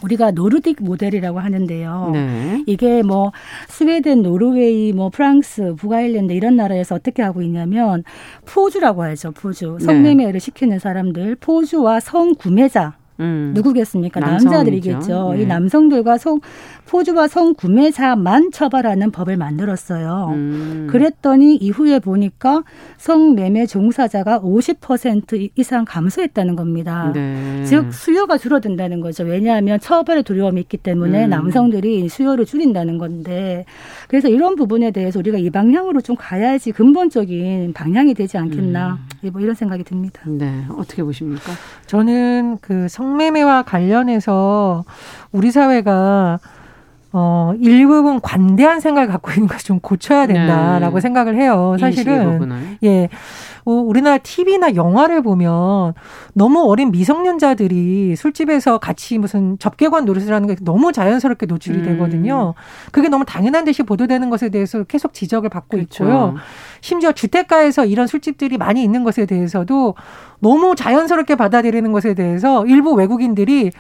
[0.03, 2.11] 우리가 노르딕 모델이라고 하는데요.
[2.13, 2.63] 네.
[2.67, 3.33] 이게 뭐
[3.69, 8.05] 스웨덴, 노르웨이, 뭐 프랑스, 북아일랜드 이런 나라에서 어떻게 하고 있냐면
[8.45, 9.33] 포주라고 하죠.
[9.33, 9.79] 포주.
[9.81, 10.39] 성매매를 네.
[10.39, 13.53] 시키는 사람들, 포주와 성구매자 음.
[13.55, 14.21] 누구겠습니까?
[14.21, 15.33] 남자들이겠죠.
[15.35, 15.43] 네.
[15.43, 16.41] 이 남성들과 성
[16.87, 20.31] 포주와 성 구매사만 처벌하는 법을 만들었어요.
[20.33, 20.87] 음.
[20.91, 22.63] 그랬더니 이후에 보니까
[22.97, 27.13] 성매매 종사자가 50% 이상 감소했다는 겁니다.
[27.15, 27.65] 네.
[27.67, 29.25] 즉 수요가 줄어든다는 거죠.
[29.25, 31.31] 왜냐하면 처벌의 두려움이 있기 때문에 음.
[31.31, 33.65] 남성들이 수요를 줄인다는 건데
[34.09, 39.31] 그래서 이런 부분에 대해서 우리가 이 방향으로 좀 가야지 근본적인 방향이 되지 않겠나 음.
[39.33, 40.23] 뭐 이런 생각이 듭니다.
[40.27, 41.53] 네, 어떻게 보십니까?
[41.87, 44.85] 저는 그 성 매매와 관련해서
[45.33, 46.39] 우리 사회가
[47.13, 51.01] 어, 일부분 관대한 생각을 갖고 있는 것을 좀 고쳐야 된다라고 네.
[51.01, 51.77] 생각을 해요.
[51.81, 52.79] 사실은.
[52.83, 53.09] 예.
[53.65, 55.95] 어, 우리나라 TV나 영화를 보면
[56.35, 61.85] 너무 어린 미성년자들이 술집에서 같이 무슨 접객관 노릇을 하는 게 너무 자연스럽게 노출이 음.
[61.85, 62.55] 되거든요.
[62.93, 66.05] 그게 너무 당연한 듯이 보도되는 것에 대해서 계속 지적을 받고 그렇죠.
[66.05, 66.35] 있고요.
[66.81, 69.95] 심지어 주택가에서 이런 술집들이 많이 있는 것에 대해서도
[70.41, 73.71] 너무 자연스럽게 받아들이는 것에 대해서 일부 외국인들이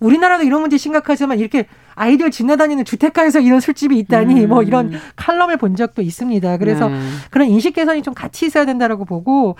[0.00, 4.48] 우리나라도 이런 문제 심각하지만 이렇게 아이들 지나다니는 주택가에서 이런 술집이 있다니 음.
[4.48, 6.56] 뭐 이런 칼럼을 본 적도 있습니다.
[6.58, 6.98] 그래서 네.
[7.30, 9.56] 그런 인식 개선이 좀 같이 있어야 된다라고 보고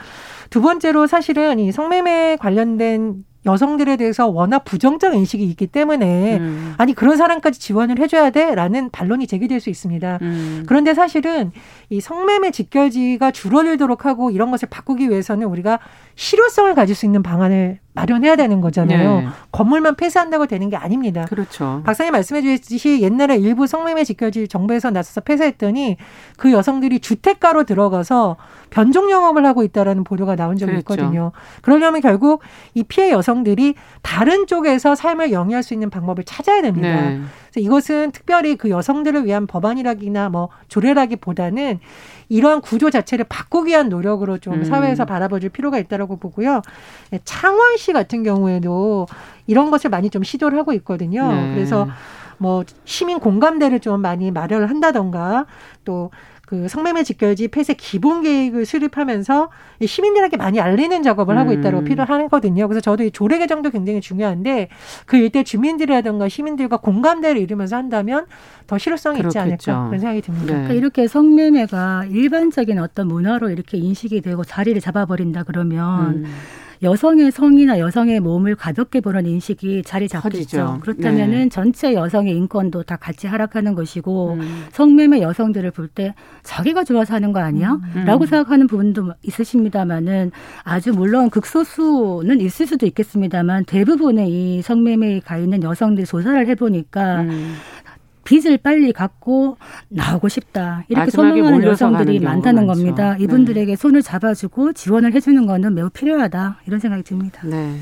[0.51, 6.75] 두 번째로 사실은 이 성매매 관련된 여성들에 대해서 워낙 부정적 인식이 있기 때문에 음.
[6.79, 10.19] 아니 그런 사람까지 지원을 해줘야 돼라는 반론이 제기될 수 있습니다.
[10.23, 10.65] 음.
[10.67, 11.53] 그런데 사실은
[11.91, 15.79] 이 성매매 직결지가 줄어들도록 하고 이런 것을 바꾸기 위해서는 우리가
[16.15, 19.21] 실효성을 가질 수 있는 방안을 마련해야 되는 거잖아요.
[19.21, 19.27] 네.
[19.53, 21.25] 건물만 폐쇄한다고 되는 게 아닙니다.
[21.29, 21.81] 그렇죠.
[21.85, 25.97] 박사님 말씀해 주셨듯이 옛날에 일부 성매매 직결지 정부에서 나서서 폐쇄했더니
[26.37, 28.37] 그 여성들이 주택가로 들어가서
[28.75, 30.95] 변종 영업을 하고 있다라는 보도가 나온 적이 그렇죠.
[30.95, 31.31] 있거든요.
[31.63, 32.43] 그러려면 결국
[32.75, 36.89] 이 피해 여성들이 다른 쪽에서 삶을 영위할 수 있는 방법을 찾아야 됩니다.
[36.89, 37.21] 네.
[37.53, 41.79] 그래서 이것은 특별히 그 여성들을 위한 법안이라기나 뭐 조례라기보다는
[42.29, 44.65] 이러한 구조 자체를 바꾸기 위한 노력으로 좀 음.
[44.65, 46.61] 사회에서 바라봐줄 필요가 있다라고 보고요.
[47.11, 49.07] 네, 창원시 같은 경우에도
[49.47, 51.31] 이런 것을 많이 좀 시도를 하고 있거든요.
[51.31, 51.55] 네.
[51.55, 51.87] 그래서
[52.39, 55.47] 뭐 시민 공감대를 좀 많이 마련을 한다던가
[55.85, 56.11] 또
[56.47, 59.51] 그 성매매 직결지 폐쇄 기본 계획을 수립하면서
[59.85, 61.85] 시민들에게 많이 알리는 작업을 하고 있다고 음.
[61.85, 62.69] 필요하거든요.
[62.69, 64.69] 그래서 저도 이 조례 개정도 굉장히 중요한데
[65.07, 68.27] 그 일대 주민들이라든가 시민들과 공감대를 이루면서 한다면
[68.67, 69.51] 더 실효성이 그렇겠죠.
[69.51, 70.47] 있지 않을까 그런 생각이 듭니다.
[70.47, 70.53] 네.
[70.53, 76.25] 그러니까 이렇게 성매매가 일반적인 어떤 문화로 이렇게 인식이 되고 자리를 잡아버린다 그러면 음.
[76.85, 80.79] 여성의 성이나 여성의 몸을 가볍게 보는 인식이 자리 잡겠죠.
[80.83, 81.49] 그렇다면은 네.
[81.49, 84.65] 전체 여성의 인권도 다 같이 하락하는 것이고 음.
[84.73, 87.79] 성매매 여성들을 볼 때 자기가 좋아서 하는 거 아니야?
[87.95, 88.05] 음.
[88.05, 90.33] 라고 생각하는 부분도 있으십니다만은
[90.65, 97.55] 아주 물론 극소수는 있을 수도 있겠습니다만 대부분의 이 성매매에 가 있는 여성들이 조사를 해보니까 음.
[98.25, 99.57] 빚을 빨리 갚고
[99.89, 100.85] 나오고 싶다.
[100.89, 102.83] 이렇게 소망하는 여성들이 많다는 많죠.
[102.83, 103.15] 겁니다.
[103.17, 103.25] 네.
[103.25, 103.77] 이분들에게 네.
[103.77, 106.61] 손을 잡아주고 지원을 해주는 거는 매우 필요하다.
[106.67, 107.41] 이런 생각이 듭니다.
[107.45, 107.77] 네.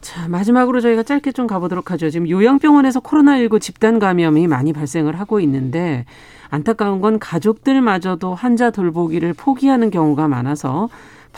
[0.00, 2.08] 자, 마지막으로 저희가 짧게 좀 가보도록 하죠.
[2.08, 6.04] 지금 요양병원에서 코로나19 집단 감염이 많이 발생을 하고 있는데
[6.50, 10.88] 안타까운 건 가족들마저도 환자 돌보기를 포기하는 경우가 많아서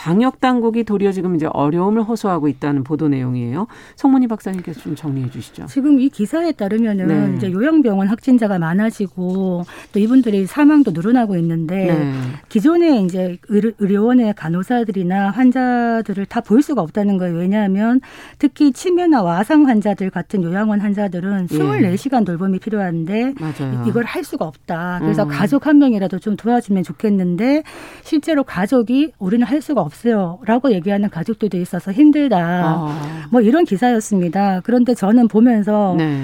[0.01, 3.67] 방역 당국이 도리어 지금 이제 어려움을 호소하고 있다는 보도 내용이에요.
[3.97, 5.67] 송문희 박사님께서 좀 정리해 주시죠.
[5.67, 7.37] 지금 이 기사에 따르면은 네.
[7.37, 12.13] 이제 요양병원 확진자가 많아지고 또 이분들이 사망도 늘어나고 있는데 네.
[12.49, 17.37] 기존에 이제 의료원의 간호사들이나 환자들을 다 볼 수가 없다는 거예요.
[17.37, 18.01] 왜냐하면
[18.39, 21.59] 특히 치매나 와상 환자들 같은 요양원 환자들은 예.
[21.59, 23.85] 24시간 돌봄이 필요한데 맞아요.
[23.87, 25.01] 이걸 할 수가 없다.
[25.03, 25.29] 그래서 음.
[25.29, 27.63] 가족 한 명이라도 좀 도와주면 좋겠는데
[28.03, 32.39] 실제로 가족이 우리는 할 수가 없 어요라고 얘기하는 가족들도 있어서 힘들다.
[32.39, 33.27] 아.
[33.31, 34.61] 뭐 이런 기사였습니다.
[34.65, 36.23] 그런데 저는 보면서 네.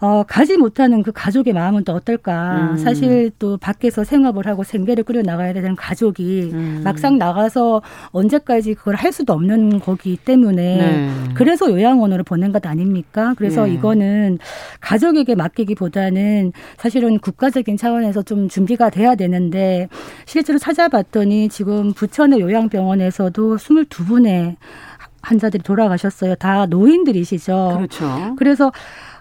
[0.00, 2.70] 어, 가지 못하는 그 가족의 마음은 또 어떨까.
[2.72, 2.76] 음.
[2.76, 6.80] 사실 또 밖에서 생업을 하고 생계를 꾸려 나가야 되는 가족이 음.
[6.84, 11.10] 막상 나가서 언제까지 그걸 할 수도 없는 거기 때문에 네.
[11.34, 13.34] 그래서 요양원으로 보낸 것 아닙니까?
[13.36, 13.74] 그래서 네.
[13.74, 14.38] 이거는
[14.80, 19.88] 가족에게 맡기기보다는 사실은 국가적인 차원에서 좀 준비가 돼야 되는데
[20.26, 24.56] 실제로 찾아봤더니 지금 부천의 요양병원에서도 22분의
[25.22, 26.36] 환자들이 돌아가셨어요.
[26.36, 27.74] 다 노인들이시죠.
[27.76, 28.34] 그렇죠.
[28.38, 28.72] 그래서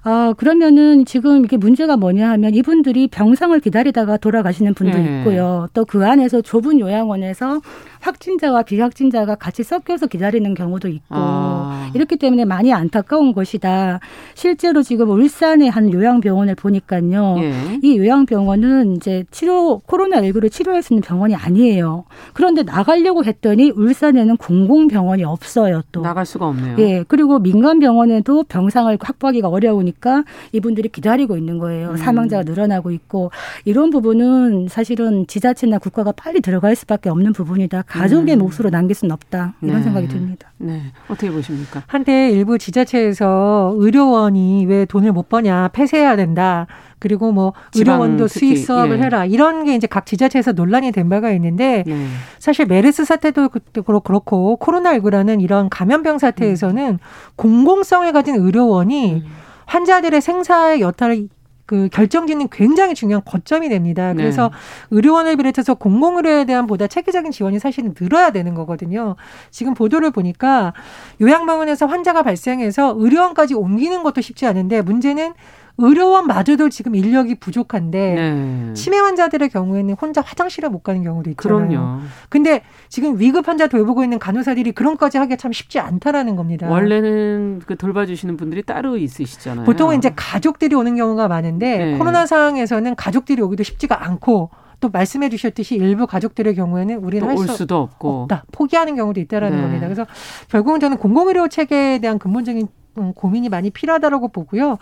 [0.10, 5.20] 아, 그러면은 지금 이게 문제가 뭐냐 하면 이분들이 병상을 기다리다가 돌아가시는 분도 네.
[5.20, 5.68] 있고요.
[5.74, 7.62] 또 그 안에서 좁은 요양원에서
[8.02, 11.90] 확진자와 비확진자가 같이 섞여서 기다리는 경우도 있고 아.
[11.96, 14.00] 이렇기 때문에 많이 안타까운 것이다.
[14.36, 17.36] 실제로 지금 울산의 한 요양병원을 보니까요.
[17.40, 17.80] 예.
[17.82, 22.06] 이 요양병원은 이제 치료 코로나19를 치료할 수 있는 병원이 아니에요.
[22.34, 25.82] 그런데 나가려고 했더니 울산에는 공공병원이 없어요.
[25.92, 26.76] 또 나갈 수가 없네요.
[26.80, 27.04] 예.
[27.08, 31.92] 그리고 민간 병원에도 병상을 확보하기가 어려운 보니까 이분들이 기다리고 있는 거예요.
[31.92, 31.98] 음.
[31.98, 33.32] 사망자가 늘어나고 있고
[33.66, 37.84] 이런 부분은 사실은 지자체나 국가가 빨리 들어갈 수밖에 없는 부분이다.
[37.84, 38.40] 가족의 음.
[38.40, 39.56] 몫으로 남길 수는 없다.
[39.62, 39.84] 이런 네.
[39.84, 40.52] 생각이 듭니다.
[40.58, 40.82] 네.
[41.08, 41.84] 어떻게 보십니까?
[41.88, 46.68] 한때 일부 지자체에서 의료원이 왜 돈을 못 버냐 폐쇄해야 된다.
[47.00, 49.04] 그리고 뭐 의료원도 수익 사업을 예.
[49.04, 52.08] 해라 이런 게 이제 각 지자체에서 논란이 된 바가 있는데 네.
[52.40, 56.98] 사실 메르스 사태도 그렇고 코로나19라는 이런 감염병 사태에서는 음.
[57.36, 59.26] 공공성을 가진 의료원이 음.
[59.68, 61.28] 환자들의 생사의 여타를
[61.68, 64.14] 그 결정짓는 굉장히 중요한 거점이 됩니다.
[64.14, 64.24] 네.
[64.24, 64.58] 그래서 네.
[64.92, 69.18] 의료원을 비롯해서 공공의료에 대한 보다 체계적인 지원이 사실은 늘어야 되는 거거든요.
[69.52, 70.74] 지금 보도를 보니까
[71.22, 75.34] 요양병원에서 환자가 발생해서 의료원까지 옮기는 것도 쉽지 않은데 문제는
[75.80, 78.74] 의료원 마저도 지금 인력이 부족한데 네.
[78.74, 81.68] 치매 환자들의 경우에는 혼자 화장실에 못 가는 경우도 있잖아요.
[81.70, 82.00] 그럼요.
[82.30, 86.68] 근데 지금 위급 환자 돌보고 있는 간호사들이 그런 것까지 하기가 참 쉽지 않다라는 겁니다.
[86.70, 89.66] 원래는 그 돌봐주시는 분들이 따로 있으시잖아요.
[89.66, 91.98] 보통은 이제 가족들이 오는 경우가 많은데 네.
[91.98, 97.66] 코로나 상황에서는 가족들이 오기도 쉽지가 않고 또 말씀해 주셨듯이 일부 가족들의 경우에는 우리는 할 수
[97.70, 98.46] 없고 없다.
[98.52, 99.64] 포기하는 경우도 있다라는 네.
[99.64, 99.88] 겁니다.
[99.88, 100.06] 그래서
[100.50, 102.68] 결국은 저는 공공의료 체계에 대한 근본적인 음,
[103.16, 104.78] 고민이 많이 필요하다고 보고요.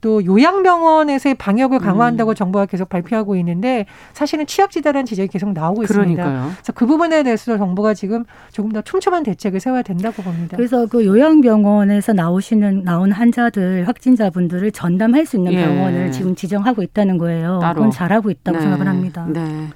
[0.00, 2.34] 또 요양병원에서의 방역을 강화한다고 음.
[2.34, 6.26] 정부가 계속 발표하고 있는데 사실은 취약지대라는 지적이 계속 나오고 그러니까요.
[6.26, 6.56] 있습니다.
[6.56, 10.56] 그래서 그 부분에 대해서도 정부가 지금 조금 더 촘촘한 대책을 세워야 된다고 봅니다.
[10.56, 15.64] 그래서 그 요양병원에서 나오시는 나온 환자들 확진자분들을 전담할 수 있는 예.
[15.64, 17.58] 병원을 지금 지정하고 있다는 거예요.
[17.60, 17.74] 따로.
[17.76, 18.62] 그건 잘하고 있다고 네.
[18.62, 19.26] 생각을 합니다.
[19.28, 19.68] 네.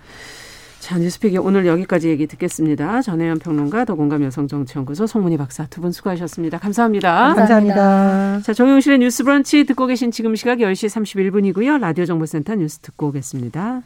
[0.88, 3.02] 자, 뉴스픽이 오늘 여기까지 얘기 듣겠습니다.
[3.02, 6.56] 전혜연 평론가, 더공감 여성정치연구소 송문희 박사 두 분 수고하셨습니다.
[6.56, 7.34] 감사합니다.
[7.34, 7.74] 감사합니다.
[7.74, 8.40] 감사합니다.
[8.42, 11.78] 자, 정용실의 뉴스 브런치 듣고 계신 지금 시각 10시 31분이고요.
[11.78, 13.82] 라디오 정보센터 뉴스 듣고 오겠습니다.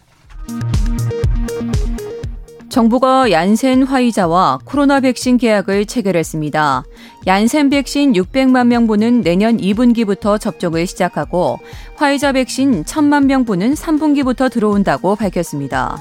[2.69, 6.85] 정부가 얀센 화이자와 코로나 백신 계약을 체결했습니다.
[7.27, 11.59] 얀센 백신 600만 명분은 내년 2분기부터 접종을 시작하고
[11.97, 16.01] 화이자 백신 1000만 명분은 3분기부터 들어온다고 밝혔습니다.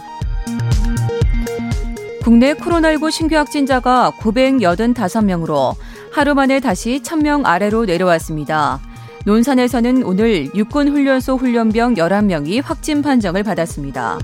[2.24, 5.76] 국내 코로나19 신규 확진자가 985명으로
[6.12, 8.80] 하루 만에 다시 1000명 아래로 내려왔습니다.
[9.26, 14.20] 논산에서는 오늘 육군훈련소 훈련병 11명이 확진 판정을 받았습니다.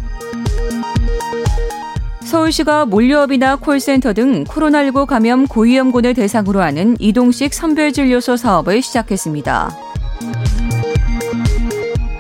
[2.23, 9.75] 서울시가 몰려업이나 콜센터 등 코로나19 감염 고위험군을 대상으로 하는 이동식 선별진료소 사업을 시작했습니다.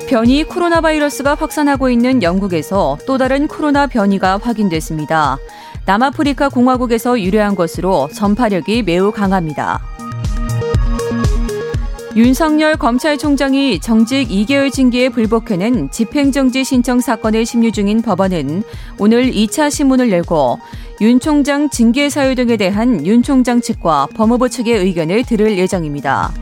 [0.07, 5.37] 변이 코로나 바이러스가 확산하고 있는 영국에서 또 다른 코로나 변이가 확인됐습니다.
[5.87, 9.81] 남아프리카 공화국에서 유래한 것으로 전파력이 매우 강합니다.
[12.17, 18.63] 윤석열 검찰총장이 정직 2개월 징계에 불복해낸 집행정지 신청 사건을 심리 중인 법원은
[18.99, 20.59] 오늘 2차 신문을 열고
[20.99, 26.33] 윤 총장 징계 사유 등에 대한 윤 총장 측과 법무부 측의 의견을 들을 예정입니다.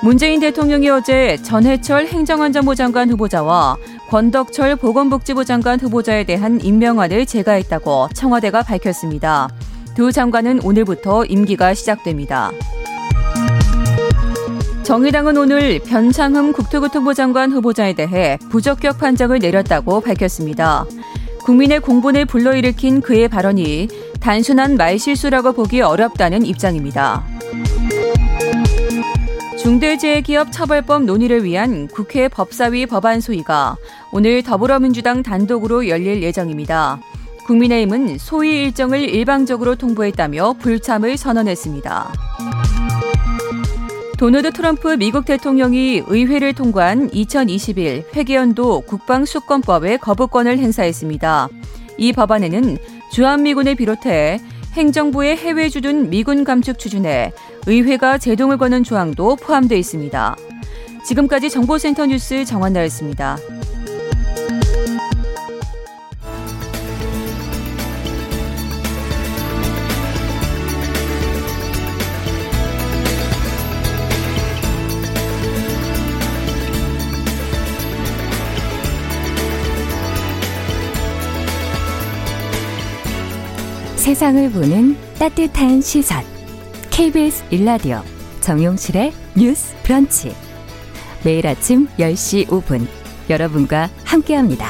[0.00, 3.76] 문재인 대통령이 어제 전해철 행정안전부 장관 후보자와
[4.08, 9.48] 권덕철 보건복지부 장관 후보자에 대한 임명안을 제거했다고 청와대가 밝혔습니다.
[9.96, 12.52] 두 장관은 오늘부터 임기가 시작됩니다.
[14.84, 20.84] 정의당은 오늘 변창흠 국토교통부 장관 후보자에 대해 부적격 판정을 내렸다고 밝혔습니다.
[21.42, 23.88] 국민의 공분을 불러일으킨 그의 발언이
[24.20, 27.24] 단순한 말실수라고 보기 어렵다는 입장입니다.
[29.66, 33.76] 중대재해기업 처벌법 논의를 위한 국회 법사위 법안 소위가
[34.12, 37.00] 오늘 더불어민주당 단독으로 열릴 예정입니다.
[37.46, 42.12] 국민의힘은 소위 일정을 일방적으로 통보했다며 불참을 선언했습니다.
[44.16, 51.48] 도널드 트럼프 미국 대통령이 의회를 통과한 2021 회계연도 국방수권법에 거부권을 행사했습니다.
[51.98, 52.78] 이 법안에는
[53.10, 54.38] 주한미군을 비롯해
[54.74, 57.32] 행정부의 해외 주둔 미군 감축 추진에
[57.66, 60.36] 의회가 제동을 거는 조항도 포함되어 있습니다.
[61.04, 63.38] 지금까지 정보센터 뉴스 정원나였습니다.
[83.96, 86.35] 세상을 보는 따뜻한 시선.
[86.96, 88.00] KBS 일라디오
[88.40, 90.34] 정용실의 뉴스 브런치.
[91.26, 92.86] 매일 아침 10시 5분
[93.28, 94.66] 여러분과 함께합니다.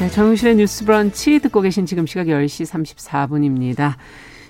[0.00, 3.94] 네, 정용실의 뉴스 브런치 듣고 계신 지금 시각 10시 34분입니다.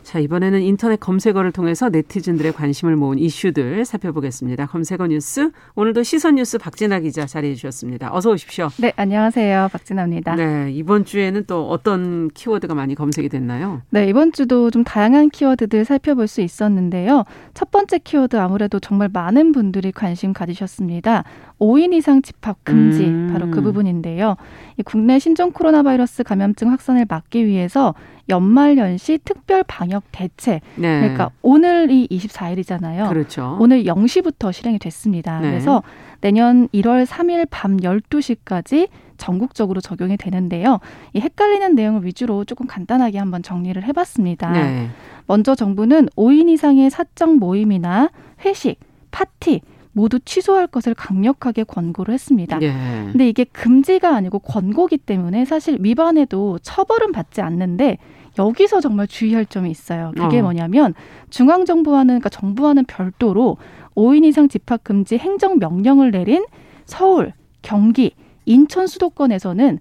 [0.07, 4.67] 자, 이번에는 인터넷 검색어를 통해서 네티즌들의 관심을 모은 이슈들 살펴보겠습니다.
[4.67, 8.15] 검색어 뉴스, 오늘도 시선 뉴스 박진아 기자 자리해 주셨습니다.
[8.15, 8.69] 어서 오십시오.
[8.79, 9.69] 네, 안녕하세요.
[9.73, 10.37] 박진아입니다.
[10.37, 13.83] 네, 이번 주에는 또 어떤 키워드가 많이 검색이 됐나요?
[13.91, 17.25] 네, 이번 주도 좀 다양한 키워드들 살펴볼 수 있었는데요.
[17.55, 21.25] 첫 번째 키워드 아무래도 정말 많은 분들이 관심 가지셨습니다.
[21.59, 23.31] 5인 이상 집합 금지 음.
[23.33, 24.37] 바로 그 부분인데요.
[24.85, 27.95] 국내 신종 코로나 바이러스 감염증 확산을 막기 위해서
[28.29, 30.61] 연말 연시 특별 방역 대책.
[30.77, 31.01] 네.
[31.01, 33.09] 그러니까 오늘이 24일이잖아요.
[33.09, 33.57] 그렇죠.
[33.61, 35.41] 오늘 0시부터 실행이 됐습니다.
[35.41, 35.51] 네.
[35.51, 35.83] 그래서
[36.21, 40.81] 내년 1월 3일 밤 12시까지 전국적으로 적용이 되는데요.
[41.13, 44.51] 이 헷갈리는 내용을 위주로 조금 간단하게 한번 정리를 해봤습니다.
[44.51, 44.89] 네.
[45.27, 48.11] 먼저 정부는 5인 이상의 사적 모임이나
[48.45, 48.79] 회식,
[49.11, 49.63] 파티,
[49.93, 52.61] 모두 취소할 것을 강력하게 권고를 했습니다.
[52.61, 52.71] 예.
[53.11, 57.97] 근데 이게 금지가 아니고 권고기 때문에 사실 위반해도 처벌은 받지 않는데
[58.39, 60.13] 여기서 정말 주의할 점이 있어요.
[60.17, 60.43] 그게 어.
[60.43, 60.95] 뭐냐면
[61.31, 63.57] 중앙 정부와는 그러니까 정부와는 별도로
[63.95, 66.45] 5인 이상 집합 금지 행정 명령을 내린
[66.85, 68.13] 서울, 경기,
[68.45, 69.79] 인천 수도권에서는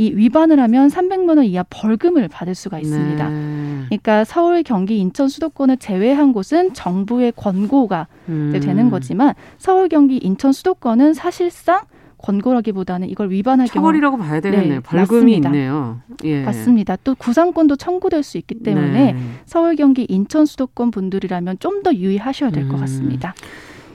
[0.00, 3.28] 이 위반을 하면 300만 원 이하 벌금을 받을 수가 있습니다.
[3.28, 3.84] 네.
[3.86, 8.56] 그러니까 서울, 경기, 인천 수도권을 제외한 곳은 정부의 권고가 음.
[8.62, 11.80] 되는 거지만 서울, 경기, 인천 수도권은 사실상
[12.18, 14.68] 권고라기보다는 이걸 위반할 처벌이라고 경우 봐야 되겠네요.
[14.74, 15.48] 네, 벌금이 맞습니다.
[15.50, 16.00] 있네요.
[16.24, 16.42] 예.
[16.44, 16.96] 맞습니다.
[17.04, 19.18] 또 구상권도 청구될 수 있기 때문에 네.
[19.46, 22.80] 서울, 경기, 인천 수도권 분들이라면 좀 더 유의하셔야 될것 음.
[22.80, 23.34] 같습니다.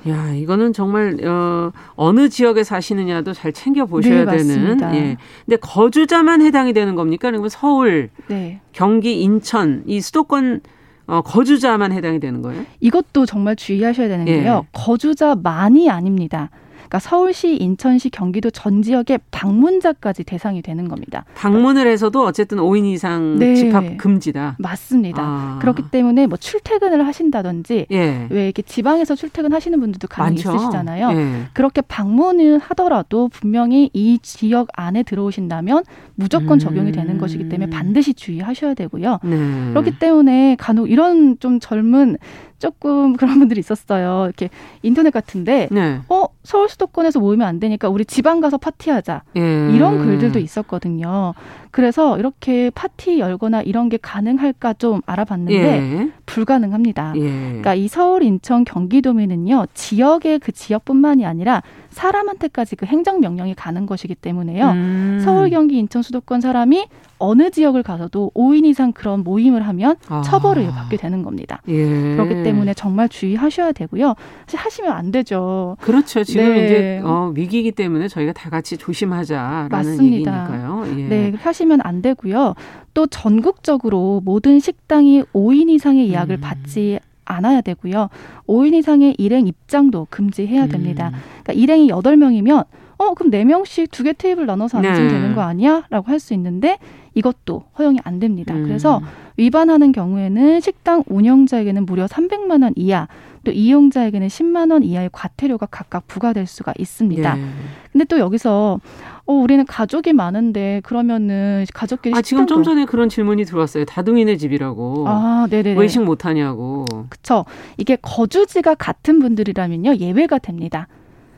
[0.08, 4.80] 야, 이거는 정말 어 어느 지역에 사시느냐도 잘 챙겨 보셔야 네, 되는.
[4.96, 5.18] 예.
[5.46, 7.30] 근데 거주자만 해당이 되는 겁니까?
[7.30, 8.62] 그러면 서울, 네.
[8.72, 10.62] 경기, 인천 이 수도권
[11.08, 12.64] 어, 거주자만 해당이 되는 거예요?
[12.80, 14.62] 이것도 정말 주의하셔야 되는 게요.
[14.64, 14.68] 예.
[14.72, 16.50] 거주자만이 아닙니다.
[16.94, 21.26] 그러니까 서울시, 인천시, 경기도 전 지역의 방문자까지 대상이 되는 겁니다.
[21.34, 23.56] 방문을 해서도 어쨌든 5인 이상 네.
[23.56, 24.58] 집합 금지다.
[24.60, 25.22] 맞습니다.
[25.24, 25.60] 아.
[25.60, 28.28] 그렇기 때문에 뭐 출퇴근을 하신다든지 예.
[28.30, 31.10] 왜 이렇게 지방에서 출퇴근하시는 분들도 간혹 있으시잖아요.
[31.14, 31.42] 예.
[31.54, 37.72] 그렇게 방문을 하더라도 분명히 이 지역 안에 들어오신다면 무조건 적용이 되는 것이기 때문에 음.
[37.72, 39.18] 반드시 주의하셔야 되고요.
[39.24, 39.70] 네.
[39.70, 42.18] 그렇기 때문에 간혹 이런 좀 젊은
[42.64, 44.24] 조금 그런 분들이 있었어요.
[44.24, 44.50] 이렇게
[44.84, 46.00] 인터넷 같은데, 네.
[46.08, 49.70] 어 서울 수도권에서 모이면 안 되니까 우리 지방 가서 파티하자 예.
[49.76, 51.34] 이런 글들도 있었거든요.
[51.72, 56.12] 그래서 이렇게 파티 열거나 이런 게 가능할까 좀 알아봤는데 예.
[56.26, 57.14] 불가능합니다.
[57.18, 57.20] 예.
[57.20, 64.16] 그러니까 이 서울, 인천, 경기도민은요 지역의 그 지역뿐만이 아니라 사람한테까지 그 행정 명령이 가는 것이기
[64.16, 64.70] 때문에요.
[64.70, 65.22] 음.
[65.22, 66.88] 서울, 경기, 인천, 수도권 사람이
[67.26, 70.22] 어느 지역을 가서도 5인 이상 그런 모임을 하면 아.
[70.22, 71.62] 처벌을 받게 되는 겁니다.
[71.70, 72.16] 예.
[72.16, 74.16] 그렇기 때문에 정말 주의하셔야 되고요.
[74.46, 75.78] 사실 하시면 안 되죠.
[75.80, 76.24] 그렇죠.
[76.26, 76.66] 지금 네.
[76.66, 80.48] 이제 어, 위기이기 때문에 저희가 다 같이 조심하자라는 맞습니다.
[80.50, 80.84] 얘기니까요.
[81.00, 81.08] 예.
[81.08, 82.56] 네, 하시면 안 되고요.
[82.94, 86.42] 또 전국적으로 모든 식당이 5인 이상의 예약을 음.
[86.42, 88.10] 받지 않아야 되고요.
[88.48, 91.12] 5인 이상의 일행 입장도 금지해야 됩니다.
[91.14, 91.20] 음.
[91.44, 92.66] 그러니까 일행이 8명이면
[92.98, 95.14] 어, 그럼 4명씩 두 개 테이블 나눠서 앉으면 네.
[95.14, 95.84] 되는 거 아니야?
[95.90, 96.78] 라고 할 수 있는데
[97.16, 98.54] 이것도 허용이 안 됩니다.
[98.54, 98.64] 음.
[98.64, 99.02] 그래서
[99.38, 103.08] 위반하는 경우에는 식당 운영자에게는 무려 300만 원 이하,
[103.44, 107.38] 또 이용자에게는 10만 원 이하의 과태료가 각각 부과될 수가 있습니다.
[107.38, 107.44] 예.
[107.92, 108.80] 근데 또 여기서
[109.26, 113.86] 어 우리는 가족이 많은데 그러면은 가족끼리 아 지금 좀 전에 그런 질문이 들어왔어요.
[113.86, 115.06] 다둥이네 집이라고.
[115.08, 115.74] 아, 네네.
[115.74, 116.86] 외식 못 하냐고.
[117.10, 117.46] 그렇죠.
[117.78, 120.88] 이게 거주지가 같은 분들이라면요 예외가 됩니다.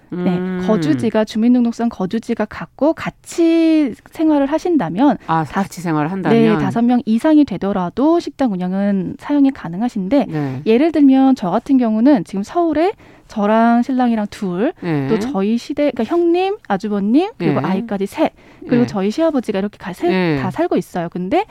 [0.10, 0.64] 네, 음.
[0.66, 7.02] 거주지가 주민등록상 거주지가 같고 같이 생활을 하신다면 아 다, 같이 생활을 한다면 네 다섯 명
[7.06, 10.62] 이상이 되더라도 식당 운영은 사용이 가능하신데 네.
[10.66, 12.94] 예를 들면 저 같은 경우는 지금 서울에
[13.28, 15.08] 저랑 신랑이랑 둘, 네.
[15.08, 17.68] 또 저희 시대, 그러니까 형님, 아주버님, 그리고 네.
[17.68, 18.86] 아이까지 셋, 그리고 네.
[18.86, 20.40] 저희 시아버지가 이렇게 가, 셋, 네.
[20.40, 21.10] 다 살고 있어요.
[21.10, 21.46] 근데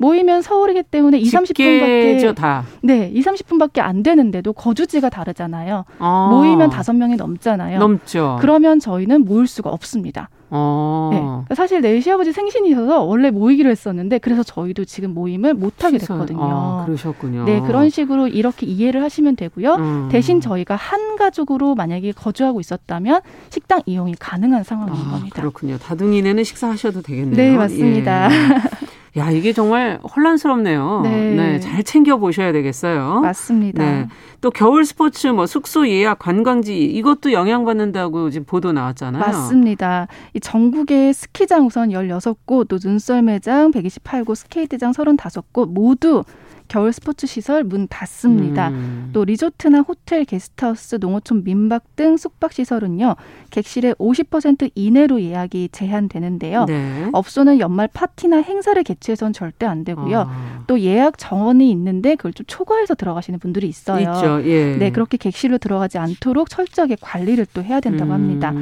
[0.00, 2.64] 모이면 서울이기 때문에 2, 30분밖에 다.
[2.80, 5.84] 네, 2, 30분밖에 안 되는데도 거주지가 다르잖아요.
[5.98, 6.28] 아.
[6.32, 7.78] 모이면 다섯 명이 넘잖아요.
[7.78, 8.38] 넘죠.
[8.40, 10.30] 그러면 저희는 모일 수가 없습니다.
[10.48, 11.10] 어.
[11.12, 11.20] 네.
[11.20, 16.40] 그러니까 사실 내일 시아버지 생신이셔서 원래 모이기로 했었는데 그래서 저희도 지금 모임을 못 하게 됐거든요.
[16.40, 17.44] 아, 그러셨군요.
[17.44, 19.74] 네, 그런 식으로 이렇게 이해를 하시면 되고요.
[19.74, 20.08] 음.
[20.10, 25.36] 대신 저희가 한 가족으로 만약에 거주하고 있었다면 식당 이용이 가능한 상황인 아, 겁니다.
[25.40, 25.76] 그렇군요.
[25.76, 27.36] 다둥이네는 식사하셔도 되겠네요.
[27.36, 28.30] 네, 맞습니다.
[28.32, 28.89] 예.
[29.16, 31.00] 야, 이게 정말 혼란스럽네요.
[31.02, 31.34] 네.
[31.34, 31.60] 네.
[31.60, 33.20] 잘 챙겨 보셔야 되겠어요.
[33.20, 33.84] 맞습니다.
[33.84, 34.08] 네.
[34.40, 39.20] 또 겨울 스포츠 뭐 숙소 예약 관광지 이것도 영향받는다고 지금 보도 나왔잖아요.
[39.20, 40.06] 맞습니다.
[40.34, 46.22] 이 전국의 스키장 우선 16곳, 또 눈썰매장 128곳, 스케이트장 35곳 모두
[46.70, 48.68] 겨울 스포츠 시설 문 닫습니다.
[48.68, 49.10] 음.
[49.12, 53.16] 또 리조트나 호텔, 게스트하우스, 농어촌 민박 등 숙박 시설은요.
[53.50, 56.66] 객실의 50% 이내로 예약이 제한되는데요.
[56.66, 57.08] 네.
[57.12, 60.26] 업소는 연말 파티나 행사를 개최해서는 절대 안 되고요.
[60.28, 60.62] 아.
[60.68, 64.00] 또 예약 정원이 있는데 그걸 좀 초과해서 들어가시는 분들이 있어요.
[64.02, 64.40] 있죠.
[64.48, 64.76] 예.
[64.76, 68.14] 네, 그렇게 객실로 들어가지 않도록 철저하게 관리를 또 해야 된다고 음.
[68.14, 68.54] 합니다.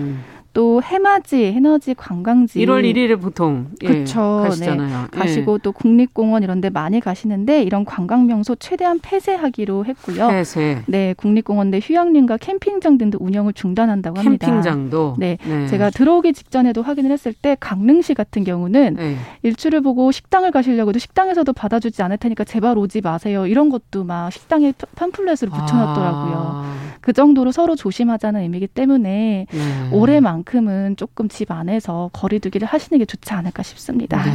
[0.52, 5.08] 또 해맞이, 에너지 관광지 1월 1일에 보통 예, 그쵸, 가시잖아요.
[5.12, 5.18] 네.
[5.18, 5.58] 가시고 예.
[5.62, 10.28] 또 국립공원 이런 데 많이 가시는데 이런 관광 명소 최대한 폐쇄하기로 했고요.
[10.28, 10.82] 폐쇄.
[10.86, 14.46] 네, 국립공원 내 휴양림과 캠핑장 등도 운영을 중단한다고 합니다.
[14.46, 15.38] 캠핑장도 네.
[15.46, 15.66] 네.
[15.68, 19.16] 제가 들어오기 직전에도 확인을 했을 때 강릉시 같은 경우는 네.
[19.42, 23.46] 일출을 보고 식당을 가시려고도 식당에서도 받아주지 않을 테니까 제발 오지 마세요.
[23.46, 26.34] 이런 것도 막 식당에 팜플렛으로 붙여놨더라고요.
[26.36, 26.74] 아.
[27.00, 29.88] 그 정도로 서로 조심하자는 의미이기 때문에 네.
[29.92, 34.22] 올해만 만큼은 조금 집 안에서 거리두기를 하시는 게 좋지 않을까 싶습니다.
[34.24, 34.32] 네.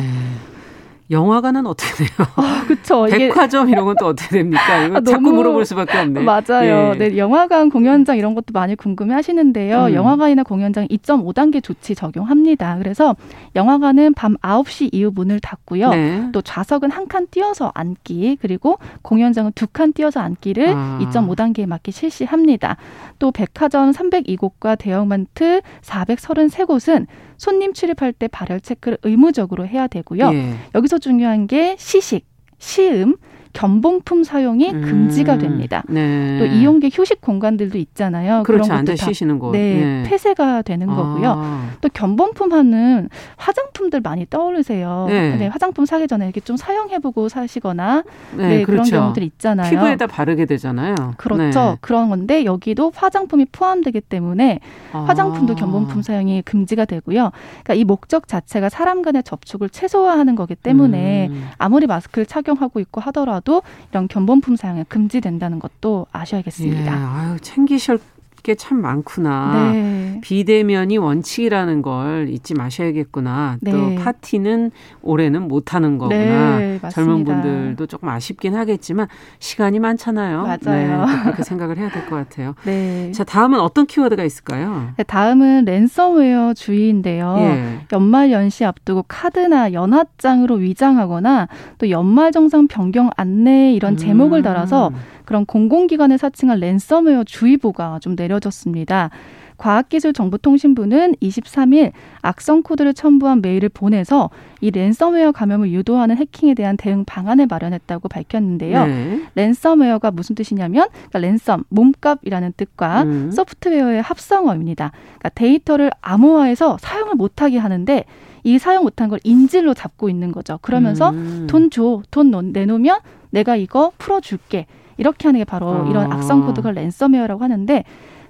[1.13, 2.27] 영화관은 어떻게 돼요?
[2.35, 3.05] 아, 그렇죠.
[3.05, 4.83] 백화점 이런 건 또 어떻게 됩니까?
[4.85, 5.31] 이거 아, 자꾸.
[5.31, 6.21] 물어볼 수밖에 없네.
[6.21, 6.93] 맞아요.
[6.95, 6.97] 예.
[6.97, 9.85] 네, 영화관, 공연장 이런 것도 많이 궁금해 하시는데요.
[9.85, 9.93] 음.
[9.93, 12.77] 영화관이나 공연장 2.5단계 조치 적용합니다.
[12.79, 13.15] 그래서
[13.55, 15.89] 영화관은 밤 9시 이후 문을 닫고요.
[15.91, 16.29] 네.
[16.33, 20.99] 또 좌석은 한 칸 띄어서 앉기, 그리고 공연장은 두 칸 띄어서 앉기를 아.
[21.01, 22.77] 2.5단계에 맞게 실시합니다.
[23.19, 27.05] 또 백화점 302곳과 대형마트 433곳은
[27.43, 30.31] 손님 출입할 때 발열 체크를 의무적으로 해야 되고요.
[30.33, 30.53] 예.
[30.75, 32.25] 여기서 중요한 게 시식,
[32.57, 33.17] 시음,
[33.53, 34.81] 견본품 사용이 음.
[34.81, 35.83] 금지가 됩니다.
[35.87, 36.39] 네.
[36.39, 38.43] 또 이용객 휴식 공간들도 있잖아요.
[38.43, 38.69] 그렇죠.
[38.69, 39.51] 다 쉬시는 곳.
[39.51, 40.03] 네, 네.
[40.09, 40.95] 폐쇄가 되는 아.
[40.95, 41.69] 거고요.
[41.81, 45.05] 또 견본품 하는 화장품들 많이 떠오르세요.
[45.07, 45.35] 네.
[45.37, 45.47] 네.
[45.47, 48.03] 화장품 사기 전에 이렇게 좀 사용해보고 사시거나
[48.35, 48.89] 네, 네 그렇죠.
[48.89, 49.69] 그런 경우들 있잖아요.
[49.69, 50.95] 피부에다 바르게 되잖아요.
[51.17, 51.59] 그렇죠.
[51.59, 51.77] 네.
[51.81, 54.59] 그런 건데 여기도 화장품이 포함되기 때문에
[54.93, 54.99] 아.
[55.07, 57.31] 화장품도 견본품 사용이 금지가 되고요.
[57.63, 61.49] 그러니까 이 목적 자체가 사람 간의 접촉을 최소화하는 거기 때문에 음.
[61.59, 66.85] 아무리 마스크를 착용하고 있고 하더라도 하더라도 이런 견본품 사용이 금지된다는 것도 아셔야겠습니다.
[66.85, 67.99] 예, 아유, 챙기실
[68.43, 69.71] 게 참 많구나.
[69.71, 70.19] 네.
[70.21, 73.57] 비대면이 원칙이라는 걸 잊지 마셔야겠구나.
[73.61, 73.71] 네.
[73.71, 74.71] 또 파티는
[75.01, 76.57] 올해는 못 하는 거구나.
[76.59, 79.07] 네, 젊은 분들도 조금 아쉽긴 하겠지만
[79.39, 80.43] 시간이 많잖아요.
[80.43, 81.05] 맞아요.
[81.05, 82.53] 네, 그렇게 생각을 해야 될 것 같아요.
[82.65, 83.11] 네.
[83.13, 84.89] 자, 다음은 어떤 키워드가 있을까요?
[84.97, 87.35] 네, 다음은 랜섬웨어 주의인데요.
[87.39, 87.79] 예.
[87.93, 94.43] 연말 연시 앞두고 카드나 연하장으로 위장하거나 또 연말 정산 변경 안내 이런 제목을 음.
[94.43, 94.91] 달아서
[95.25, 99.09] 그런 공공기관에 사칭한 랜섬웨어 주의보가 좀 내려졌습니다.
[99.57, 104.29] 과학기술정보통신부는 23일 악성 코드를 첨부한 메일을 보내서
[104.61, 108.85] 이 랜섬웨어 감염을 유도하는 해킹에 대한 대응 방안을 마련했다고 밝혔는데요.
[108.85, 109.21] 네.
[109.35, 113.31] 랜섬웨어가 무슨 뜻이냐면 그러니까 ransom 몸값이라는 뜻과 음.
[113.31, 114.91] 소프트웨어의 합성어입니다.
[114.91, 118.05] 그러니까 데이터를 암호화해서 사용을 못하게 하는데
[118.43, 120.59] 이 사용 못한 걸 인질로 잡고 있는 거죠.
[120.61, 121.47] 그러면서 음.
[121.49, 122.99] 돈 줘, 돈 내놓으면
[123.29, 124.67] 내가 이거 풀어줄게.
[124.97, 125.87] 이렇게 하는 게 바로 아.
[125.89, 127.83] 이런 악성 코드가 랜섬웨어라고 하는데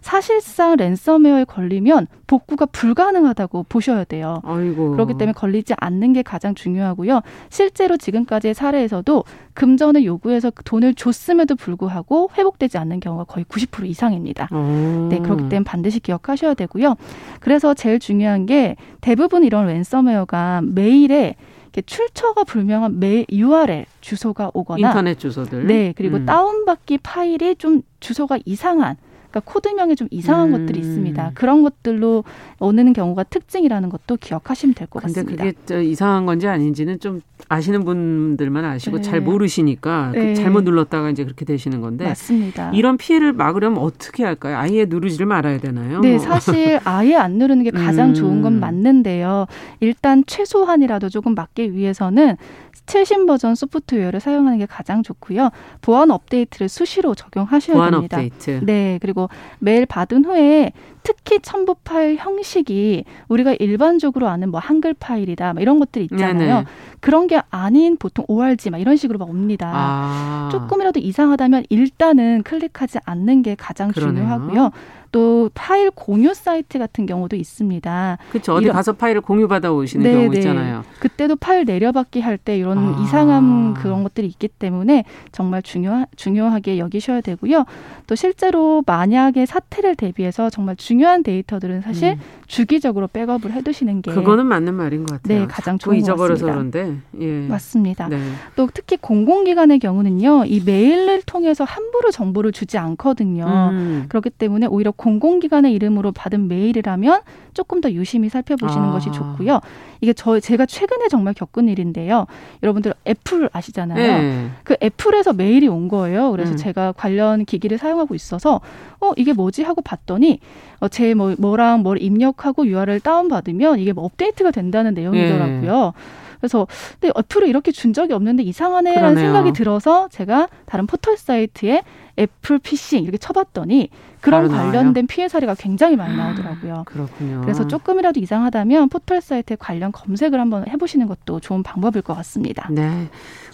[0.03, 4.41] 사실상 랜섬웨어에 걸리면 복구가 불가능하다고 보셔야 돼요.
[4.43, 4.91] 아이고.
[4.91, 7.21] 그렇기 때문에 걸리지 않는 게 가장 중요하고요.
[7.49, 14.49] 실제로 지금까지의 사례에서도 금전을 요구해서 돈을 줬음에도 불구하고 회복되지 않는 경우가 거의 90% 이상입니다.
[14.51, 15.07] 음.
[15.09, 16.95] 네, 그렇기 때문에 반드시 기억하셔야 되고요.
[17.39, 21.35] 그래서 제일 중요한 게 대부분 이런 랜섬웨어가 메일에
[21.81, 26.25] 출처가 불명한 매 URL 주소가 오거나 인터넷 주소들 네 그리고 음.
[26.25, 28.97] 다운받기 파일이 좀 주소가 이상한
[29.33, 30.59] 그러니까 코드명이 좀 이상한 음.
[30.59, 31.31] 것들이 있습니다.
[31.33, 32.23] 그런 것들로
[32.59, 35.23] 오는 경우가 특징이라는 것도 기억하시면 될 것 같습니다.
[35.23, 39.01] 근데 그게 저 이상한 건지 아닌지는 좀 아시는 분들만 아시고 네.
[39.01, 40.25] 잘 모르시니까 그 네.
[40.27, 42.71] 그 잘못 눌렀다가 이제 그렇게 되시는 건데 맞습니다.
[42.73, 44.57] 이런 피해를 막으려면 어떻게 할까요?
[44.57, 45.99] 아예 누르지를 말아야 되나요?
[46.01, 48.13] 네, 사실 아예 안 누르는 게 가장 음.
[48.13, 49.47] 좋은 건 맞는데요.
[49.79, 52.37] 일단 최소한이라도 조금 막기 위해서는
[52.85, 55.51] 최신 버전 소프트웨어를 사용하는 게 가장 좋고요.
[55.81, 58.17] 보안 업데이트를 수시로 적용하셔야 보안 됩니다.
[58.17, 58.59] 업데이트.
[58.65, 59.22] 네, 그리고
[59.59, 60.71] 메일 받은 후에
[61.03, 66.35] 특히 첨부 파일 형식이 우리가 일반적으로 아는 뭐 한글 파일이다 뭐 이런 것들이 있잖아요.
[66.35, 66.65] 네네.
[67.01, 69.69] 그런 게 아닌 보통 ORG 막 이런 식으로 막 옵니다.
[69.73, 70.49] 아.
[70.51, 74.23] 조금이라도 이상하다면 일단은 클릭하지 않는 게 가장 그러네요.
[74.23, 74.71] 중요하고요.
[75.13, 78.17] 또 파일 공유 사이트 같은 경우도 있습니다.
[78.31, 78.53] 그렇죠.
[78.55, 80.39] 어디 가서 파일을 공유받아 오시는 네, 경우 네.
[80.39, 80.83] 있잖아요.
[80.99, 83.01] 그때도 파일 내려받기 할 때 이런 아.
[83.03, 87.65] 이상한 그런 것들이 있기 때문에 정말 중요 중요하게 여기셔야 되고요.
[88.07, 92.19] 또 실제로 만약에 사태를 대비해서 정말 중요한 데이터들은 사실 음.
[92.47, 95.41] 주기적으로 백업을 해두시는 게 그거는 맞는 말인 것 같아요.
[95.41, 97.47] 네, 가장 좋은 잊어버려서 그런데 예.
[97.47, 98.09] 맞습니다.
[98.09, 98.19] 네.
[98.55, 103.45] 또 특히 공공기관의 경우는요, 이 메일을 통해서 함부로 정보를 주지 않거든요.
[103.71, 104.05] 음.
[104.09, 107.21] 그렇기 때문에 오히려 공공기관의 이름으로 받은 메일이라면
[107.53, 108.91] 조금 더 유심히 살펴보시는 아.
[108.93, 109.59] 것이 좋고요.
[109.99, 112.25] 이게 저 제가 최근에 정말 겪은 일인데요.
[112.63, 114.21] 여러분들 애플 아시잖아요.
[114.21, 114.49] 네.
[114.63, 116.31] 그 애플에서 메일이 온 거예요.
[116.31, 116.57] 그래서 음.
[116.57, 118.61] 제가 관련 기기를 사용하고 있어서
[119.01, 120.39] 어 이게 뭐지 하고 봤더니
[120.79, 125.85] 어, 제 뭐, 뭐랑 뭘 입력하고 URL 다운 받으면 이게 뭐 업데이트가 된다는 내용이더라고요.
[125.85, 125.91] 네.
[126.39, 126.67] 그래서
[126.99, 129.25] 근데 애플이 이렇게 준 적이 없는데 이상하네라는 그러네요.
[129.25, 131.83] 생각이 들어서 제가 다른 포털 사이트에
[132.17, 133.89] 애플 피싱 이렇게 쳐봤더니
[134.23, 135.05] 그런 관련된 나와요?
[135.07, 136.83] 피해 사례가 굉장히 많이 나오더라고요.
[136.85, 137.41] 그렇군요.
[137.41, 142.67] 그래서 조금이라도 이상하다면 포털 사이트에 관련 검색을 한번 해보시는 것도 좋은 방법일 것 같습니다.
[142.71, 143.09] 네.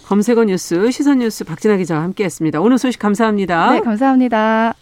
[0.06, 2.60] 검색어 뉴스, 시선 뉴스 박진아 기자와 함께했습니다.
[2.60, 3.72] 오늘 소식 감사합니다.
[3.72, 4.74] 네, 감사합니다.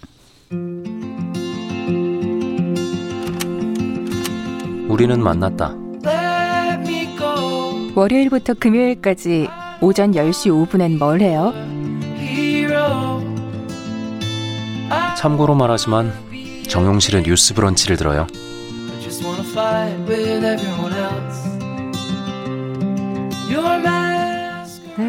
[4.89, 5.74] 우리는 만났다.
[7.95, 9.49] 월요일부터 금요일까지
[9.80, 11.53] 오전 10시 5분엔 뭘 해요?
[15.16, 16.12] 참고로 말하지만
[16.68, 18.26] 정용실의 뉴스 브런치를 들어요.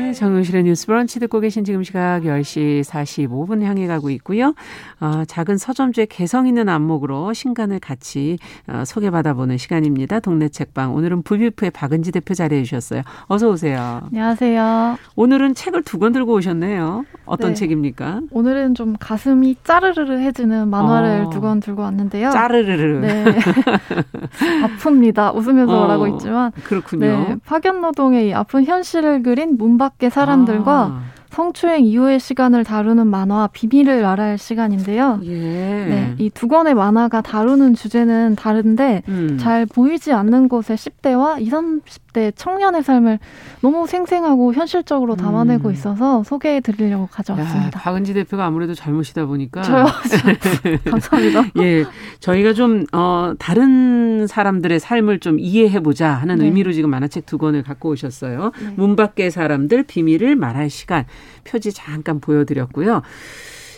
[0.09, 4.55] 네, 정용실의 뉴스 브런치 듣고 계신 지금 시각 10시 45분 향해 가고 있고요.
[4.99, 10.19] 어, 작은 서점주의 개성 있는 안목으로 신간을 같이 어, 소개받아보는 시간입니다.
[10.19, 10.95] 동네 책방.
[10.95, 13.03] 오늘은 부비프의 박은지 대표 자리해 주셨어요.
[13.27, 14.01] 어서 오세요.
[14.07, 14.97] 안녕하세요.
[15.15, 17.05] 오늘은 책을 두 권 들고 오셨네요.
[17.25, 17.53] 어떤 네.
[17.53, 18.21] 책입니까?
[18.31, 21.29] 오늘은 좀 가슴이 짜르르르 해지는 만화를 어.
[21.29, 22.31] 두권 들고 왔는데요.
[22.31, 22.99] 짜르르르.
[23.01, 23.25] 네.
[24.79, 25.35] 아픕니다.
[25.35, 25.81] 웃으면서 어.
[25.81, 26.51] 말하고 있지만.
[26.63, 27.05] 그렇군요.
[27.05, 27.35] 네.
[27.45, 31.01] 파견 노동의 아픈 현실을 그린 문 밖의 사람들과 아.
[31.29, 35.19] 성추행 이후의 시간을 다루는 만화 비밀을 알아야 할 시간인데요.
[35.23, 35.29] 예.
[35.29, 39.37] 네, 이 두 권의 만화가 다루는 주제는 다른데 음.
[39.39, 43.19] 잘 보이지 않는 곳의 10대와 20, 30대 청년의 삶을
[43.61, 45.73] 너무 생생하고 현실적으로 담아내고 음.
[45.73, 47.67] 있어서 소개해 드리려고 가져왔습니다.
[47.67, 49.85] 야, 박은지 대표가 아무래도 잘못이다 보니까 저요.
[50.89, 51.43] 감사합니다.
[51.61, 51.85] 예.
[52.19, 56.45] 저희가 좀 어, 다른 사람들의 삶을 좀 이해해 보자 하는 네.
[56.45, 58.51] 의미로 지금 만화책 두 권을 갖고 오셨어요.
[58.59, 58.73] 네.
[58.75, 61.05] 문 밖의 사람들 비밀을 말할 시간.
[61.43, 63.01] 표지 잠깐 보여 드렸고요.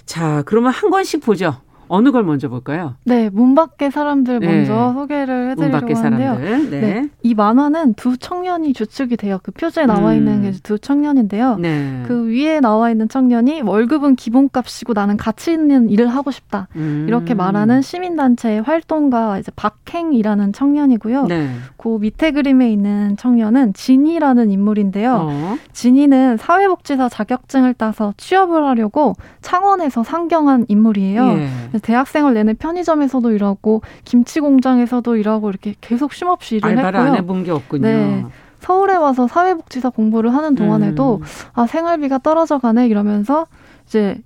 [0.06, 1.62] 자, 그러면 한 권씩 보죠.
[1.92, 2.96] 어느 걸 먼저 볼까요?
[3.04, 4.48] 네, 문 밖의 사람들 네.
[4.48, 6.36] 먼저 소개를 해드리려고 하는데요.
[6.39, 6.80] 네.
[6.80, 7.10] 네.
[7.22, 9.39] 이 만화는 두 청년이 주축이 돼요.
[9.44, 10.18] 그 표지에 나와 음.
[10.18, 11.58] 있는 게두 청년인데요.
[11.58, 12.04] 네.
[12.08, 16.70] 그 위에 나와 있는 청년이 월급은 기본값이고 나는 가치 있는 일을 하고 싶다.
[16.78, 17.06] 음.
[17.10, 21.26] 이렇게 말하는 시민단체의 활동가 이제 박행이라는 청년이고요.
[21.26, 21.50] 네.
[21.76, 25.28] 그 밑에 그림에 있는 청년은 진이라는 인물인데요.
[25.30, 25.58] 어.
[25.74, 31.28] 진이는 사회복지사 자격증을 따서 취업을 하려고 창원에서 상경한 인물이에요.
[31.28, 31.50] 예.
[31.82, 37.12] 대학생활 내내 편의점에서도 일하고 김치 공장에서도 일하고 이렇게 계속 쉼없이 일을 알바를 했고요.
[37.12, 37.82] 안 해본 게 없군요.
[37.82, 38.26] 네.
[38.60, 41.22] 서울에 와서 사회복지사 공부를 하는 동안에도 음.
[41.54, 43.48] 아 생활비가 떨어져 가네 이러면서
[43.88, 44.22] 이제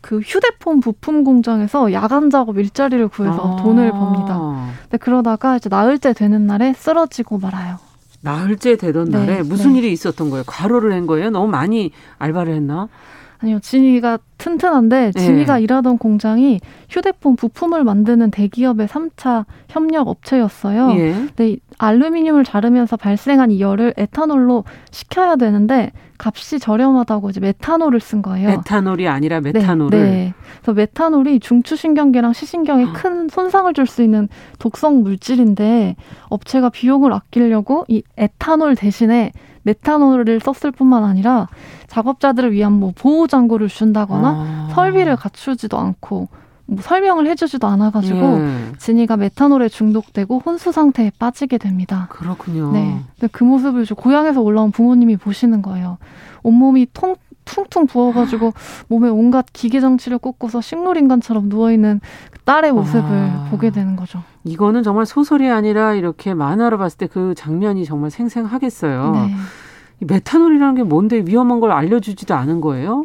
[0.00, 3.62] 그 휴대폰 부품 공장에서 야간 작업 일자리를 구해서 아.
[3.62, 4.68] 돈을 법니다.
[4.82, 7.78] 근데 그러다가 이제 나흘째 되는 날에 쓰러지고 말아요.
[8.20, 9.80] 나흘째 되던 네, 날에 무슨 네.
[9.80, 10.44] 일이 있었던 거예요?
[10.46, 11.30] 과로를 한 거예요?
[11.30, 12.88] 너무 많이 알바를 했나?
[13.44, 15.20] 아니요, 진이가 튼튼한데 네.
[15.20, 15.62] 진이가 네.
[15.62, 20.92] 일하던 공장이 휴대폰 부품을 만드는 대기업의 3차 협력 업체였어요.
[20.92, 21.12] 예.
[21.12, 28.48] 근데 알루미늄을 자르면서 발생한 이 열을 에탄올로 식혀야 되는데 값이 저렴하다고 이제 메탄올을 쓴 거예요.
[28.48, 29.90] 에탄올이 아니라 네, 메탄올을.
[29.90, 30.10] 네.
[30.10, 30.34] 네.
[30.62, 32.92] 그래서 메탄올이 중추신경계랑 시신경에 아.
[32.94, 34.28] 큰 손상을 줄 수 있는
[34.58, 35.96] 독성 물질인데
[36.30, 39.32] 업체가 비용을 아끼려고 이 에탄올 대신에
[39.64, 41.48] 메탄올을 썼을 뿐만 아니라
[41.88, 44.68] 작업자들을 위한 뭐 보호 장구를 준다거나 아.
[44.74, 46.28] 설비를 갖추지도 않고
[46.66, 48.72] 뭐 설명을 해주지도 않아가지고 예.
[48.78, 52.06] 진이가 메탄올에 중독되고 혼수 상태에 빠지게 됩니다.
[52.10, 52.72] 그렇군요.
[52.72, 53.00] 네.
[53.18, 55.98] 근데 그 모습을 고향에서 올라온 부모님이 보시는 거예요.
[56.42, 58.52] 온몸이 통 퉁퉁 부어가지고
[58.88, 63.48] 몸에 온갖 기계 장치를 꽂고서 식물 인간처럼 누워 있는 그 딸의 모습을 아.
[63.50, 64.22] 보게 되는 거죠.
[64.44, 69.12] 이거는 정말 소설이 아니라 이렇게 만화로 봤을 때 그 장면이 정말 생생하겠어요.
[69.12, 69.34] 네.
[70.00, 73.04] 메탄올이라는 게 뭔데 위험한 걸 알려주지도 않은 거예요?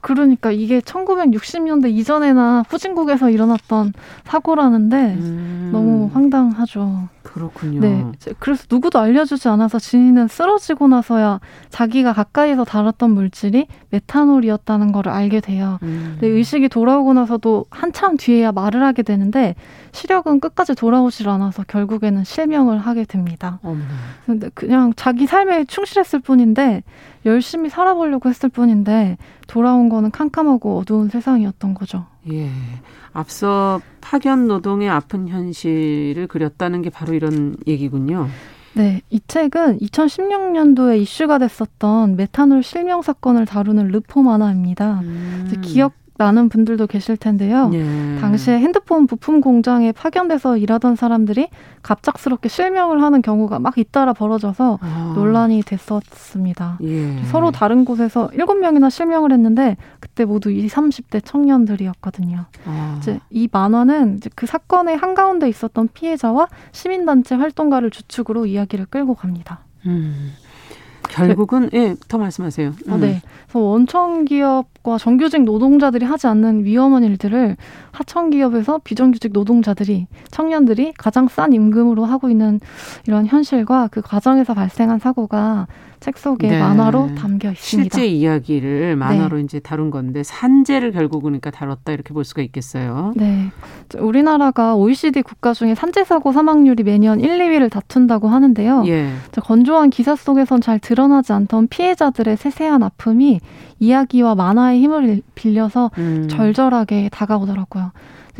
[0.00, 3.92] 그러니까 이게 1960년대 이전에나 후진국에서 일어났던
[4.24, 5.70] 사고라는데 음.
[5.72, 7.08] 너무 황당하죠.
[7.32, 7.80] 그렇군요.
[7.80, 8.04] 네.
[8.38, 15.78] 그래서 누구도 알려주지 않아서 진이는 쓰러지고 나서야 자기가 가까이서 다뤘던 물질이 메탄올이었다는 걸 알게 돼요.
[15.82, 16.16] 음.
[16.18, 19.54] 근데 의식이 돌아오고 나서도 한참 뒤에야 말을 하게 되는데
[19.92, 23.58] 시력은 끝까지 돌아오질 않아서 결국에는 실명을 하게 됩니다.
[23.62, 23.84] 어머나.
[24.26, 26.82] 근데 그냥 자기 삶에 충실했을 뿐인데
[27.26, 32.06] 열심히 살아보려고 했을 뿐인데 돌아온 거는 캄캄하고 어두운 세상이었던 거죠.
[32.30, 32.50] 예.
[33.12, 38.28] 앞서 파견 노동의 아픈 현실을 그렸다는 게 바로 이런 얘기군요.
[38.74, 45.00] 네, 이 책은 2016년도에 이슈가 됐었던 메탄올 실명 사건을 다루는 르포 만화입니다.
[45.00, 45.52] 음.
[45.62, 47.70] 기억 나는 분들도 계실 텐데요.
[47.72, 48.18] 예.
[48.20, 51.48] 당시에 핸드폰 부품 공장에 파견돼서 일하던 사람들이
[51.82, 55.12] 갑작스럽게 실명을 하는 경우가 막 잇따라 벌어져서 아.
[55.14, 56.78] 논란이 됐었습니다.
[56.82, 57.22] 예.
[57.26, 62.46] 서로 다른 곳에서 7명이나 실명을 했는데 그때 모두 20, 30대 청년들이었거든요.
[62.66, 62.96] 아.
[62.98, 69.60] 이제 이 만화는 이제 그 사건의 한가운데 있었던 피해자와 시민단체 활동가를 주축으로 이야기를 끌고 갑니다.
[69.86, 70.32] 음.
[71.08, 72.68] 결국은 예, 더 말씀하세요.
[72.86, 72.92] 음.
[72.92, 73.22] 아, 네.
[73.46, 77.56] 그래서 원청 기업과 정규직 노동자들이 하지 않는 위험한 일들을
[77.92, 82.60] 하청 기업에서 비정규직 노동자들이 청년들이 가장 싼 임금으로 하고 있는
[83.06, 85.66] 이런 현실과 그 과정에서 발생한 사고가
[86.00, 86.60] 책 속에 네.
[86.60, 87.58] 만화로 담겨 있습니다.
[87.58, 89.42] 실제 이야기를 만화로 네.
[89.42, 93.12] 이제 다룬 건데 산재를 결국 그러니까 다뤘다 이렇게 볼 수가 있겠어요.
[93.16, 93.50] 네.
[93.98, 98.84] 우리나라가 OECD 국가 중에 산재 사고 사망률이 매년 1, 2위를 다툰다고 하는데요.
[98.86, 99.10] 예.
[99.42, 103.40] 건조한 기사 속에선 잘 드러나지 않던 피해자들의 세세한 아픔이
[103.80, 106.28] 이야기와 만화의 힘을 빌려서 음.
[106.28, 107.92] 절절하게 다가오더라고요.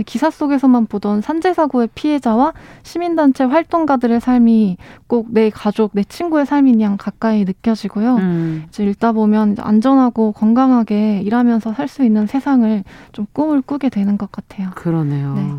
[0.07, 2.53] 기사 속에서만 보던 산재 사고의 피해자와
[2.85, 4.77] 시민단체 활동가들의 삶이
[5.09, 8.15] 꼭 내 가족, 내 친구의 삶인 양 가까이 느껴지고요.
[8.17, 8.65] 음.
[8.69, 14.31] 이제 읽다 보면 안전하고 건강하게 일하면서 살 수 있는 세상을 좀 꿈을 꾸게 되는 것
[14.31, 14.71] 같아요.
[14.77, 15.35] 그러네요.
[15.35, 15.53] 네.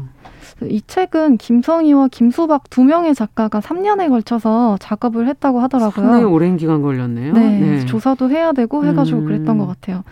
[0.68, 6.06] 이 책은 김성희와 김수박 두 명의 작가가 3년에 걸쳐서 작업을 했다고 하더라고요.
[6.06, 7.34] 상당히 오랜 기간 걸렸네요.
[7.34, 7.86] 네, 네.
[7.86, 9.26] 조사도 해야 되고 해가지고 음.
[9.26, 10.04] 그랬던 것 같아요.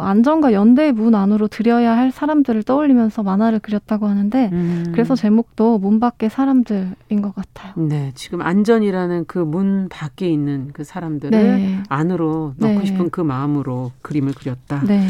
[0.00, 4.86] 안전과 연대의 문 안으로 들여야 할 사람들을 떠올리면서 만화를 그렸다고 하는데 음.
[4.92, 7.72] 그래서 제목도 문 밖의 사람들인 것 같아요.
[7.76, 11.82] 네, 지금 안전이라는 그 문 밖에 있는 그 사람들을 네.
[11.88, 12.84] 안으로 넣고 네.
[12.86, 14.82] 싶은 그 마음으로 그림을 그렸다.
[14.84, 15.06] 네.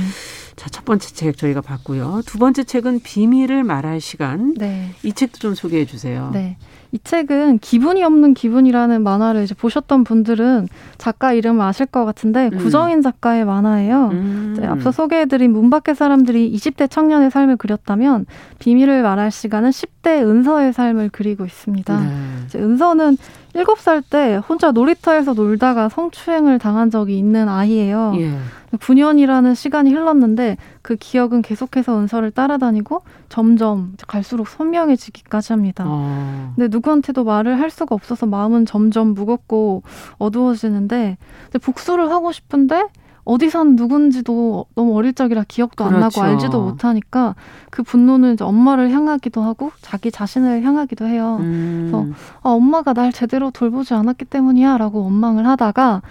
[0.56, 2.20] 자, 첫 번째 책 저희가 봤고요.
[2.26, 4.54] 두 번째 책은 비밀을 말할 시간.
[4.54, 4.90] 네.
[5.02, 6.30] 이 책도 좀 소개해 주세요.
[6.32, 6.56] 네.
[6.94, 12.58] 이 책은 기분이 없는 기분이라는 만화를 이제 보셨던 분들은 작가 이름을 아실 것 같은데 음.
[12.58, 14.10] 구정인 작가의 만화예요.
[14.12, 14.56] 음.
[14.62, 18.26] 앞서 소개해드린 문 밖의 사람들이 20대 청년의 삶을 그렸다면
[18.60, 22.00] 비밀을 말할 시간은 10대 은서의 삶을 그리고 있습니다.
[22.00, 22.58] 네.
[22.60, 23.18] 은서는
[23.54, 28.14] 7살 때 혼자 놀이터에서 놀다가 성추행을 당한 적이 있는 아이예요.
[28.16, 28.38] 예.
[28.76, 35.84] 9년이라는 시간이 흘렀는데 그 기억은 계속해서 은서를 따라다니고 점점 갈수록 선명해지기까지 합니다.
[35.86, 36.52] 어.
[36.56, 39.82] 근데 누구한테도 말을 할 수가 없어서 마음은 점점 무겁고
[40.18, 41.16] 어두워지는데
[41.62, 42.88] 복수를 하고 싶은데
[43.24, 45.94] 어디선 누군지도 너무 어릴 적이라 기억도 그렇죠.
[45.94, 46.30] 안 나고 그렇죠.
[46.32, 47.34] 알지도 못하니까
[47.70, 51.38] 그 분노는 이제 엄마를 향하기도 하고 자기 자신을 향하기도 해요.
[51.40, 51.90] 음.
[51.90, 52.06] 그래서
[52.42, 56.02] 아, 엄마가 날 제대로 돌보지 않았기 때문이야라고 원망을 하다가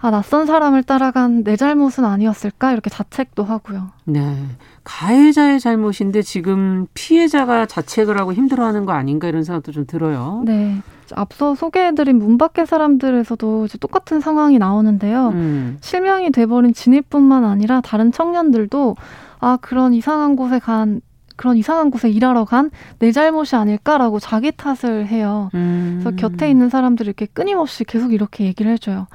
[0.00, 2.72] 아, 낯선 사람을 따라간 내 잘못은 아니었을까?
[2.72, 3.88] 이렇게 자책도 하고요.
[4.04, 4.44] 네.
[4.84, 10.42] 가해자의 잘못인데 지금 피해자가 자책을 하고 힘들어하는 거 아닌가 이런 생각도 좀 들어요.
[10.44, 10.80] 네.
[11.16, 15.28] 앞서 소개해드린 문 밖의 사람들에서도 이제 똑같은 상황이 나오는데요.
[15.28, 15.78] 음.
[15.80, 18.96] 실명이 돼버린 진입뿐만 아니라 다른 청년들도
[19.40, 21.00] 아 그런 이상한 곳에 간
[21.36, 25.50] 그런 이상한 곳에 일하러 간 내 잘못이 아닐까라고 자기 탓을 해요.
[25.54, 26.00] 음.
[26.02, 29.06] 그래서 곁에 있는 사람들이 이렇게 끊임없이 계속 이렇게 얘기를 해줘요.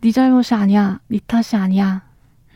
[0.00, 2.02] 네 잘못이 아니야, 네 탓이 아니야.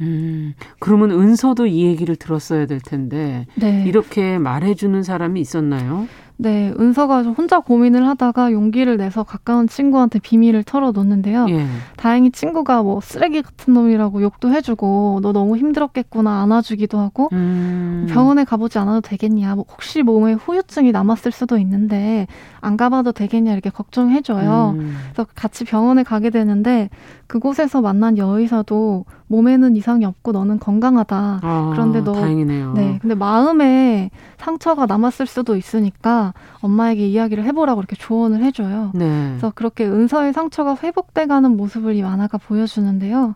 [0.00, 3.82] 음, 그러면 은서도 이 얘기를 들었어야 될 텐데 네.
[3.84, 6.06] 이렇게 말해주는 사람이 있었나요?
[6.40, 11.46] 네, 은서가 혼자 고민을 하다가 용기를 내서 가까운 친구한테 비밀을 털어놓는데요.
[11.48, 11.66] 예.
[11.96, 18.06] 다행히 친구가 뭐 쓰레기 같은 놈이라고 욕도 해주고 너 너무 힘들었겠구나 안아주기도 하고 음.
[18.08, 19.56] 병원에 가보지 않아도 되겠냐.
[19.56, 22.28] 뭐 혹시 몸에 후유증이 남았을 수도 있는데
[22.60, 24.76] 안 가봐도 되겠냐 이렇게 걱정해줘요.
[24.78, 24.96] 음.
[25.12, 26.88] 그래서 같이 병원에 가게 되는데
[27.26, 31.40] 그곳에서 만난 여의사도 몸에는 이상이 없고 너는 건강하다.
[31.42, 32.72] 아, 그런데 너 다행이네요.
[32.72, 38.90] 네, 근데 마음에 상처가 남았을 수도 있으니까 엄마에게 이야기를 해보라고 이렇게 조언을 해줘요.
[38.94, 39.28] 네.
[39.30, 43.34] 그래서 그렇게 은서의 상처가 회복돼가는 모습을 이 만화가 보여주는데요.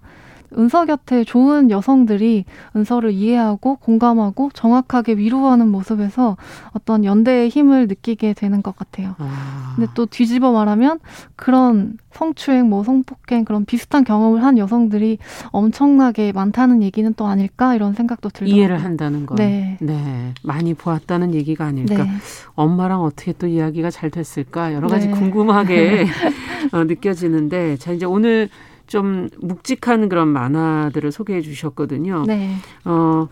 [0.56, 2.44] 은서 곁에 좋은 여성들이
[2.76, 6.36] 은서를 이해하고 공감하고 정확하게 위로하는 모습에서
[6.72, 9.14] 어떤 연대의 힘을 느끼게 되는 것 같아요.
[9.18, 9.72] 아.
[9.76, 11.00] 근데 또 뒤집어 말하면
[11.36, 17.94] 그런 성추행, 뭐 성폭행 그런 비슷한 경험을 한 여성들이 엄청나게 많다는 얘기는 또 아닐까 이런
[17.94, 18.56] 생각도 들더라고요.
[18.56, 19.34] 이해를 한다는 거.
[19.34, 19.78] 네.
[19.80, 20.34] 네.
[20.42, 22.04] 많이 보았다는 얘기가 아닐까.
[22.04, 22.10] 네.
[22.54, 25.14] 엄마랑 어떻게 또 이야기가 잘 됐을까 여러 가지 네.
[25.14, 26.06] 궁금하게
[26.72, 28.48] 어, 느껴지는데 자 이제 오늘
[28.86, 32.24] 좀 묵직한 그런 만화들을 소개해 주셨거든요.
[32.26, 32.56] 네.
[32.84, 33.28] 어,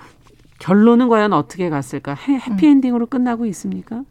[0.59, 2.15] 결론은 과연 어떻게 갔을까?
[2.15, 3.09] 해피엔딩으로 음.
[3.09, 4.03] 끝나고 있습니까?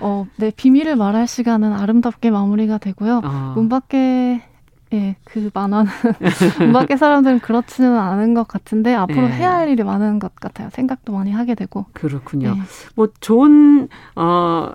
[0.00, 3.22] 어, 네, 비밀을 말할 시간은 아름답게 마무리가 되고요.
[3.24, 3.52] 어.
[3.56, 4.42] 문 밖에
[4.92, 5.90] 예, 그 만화는
[6.58, 9.34] 문 밖의 사람들은 그렇지는 않은 것 같은데 앞으로 네.
[9.36, 10.68] 해야 할 일이 많은 것 같아요.
[10.72, 11.86] 생각도 많이 하게 되고.
[11.92, 12.54] 그렇군요.
[12.54, 12.60] 네.
[12.96, 14.72] 뭐 좋은 어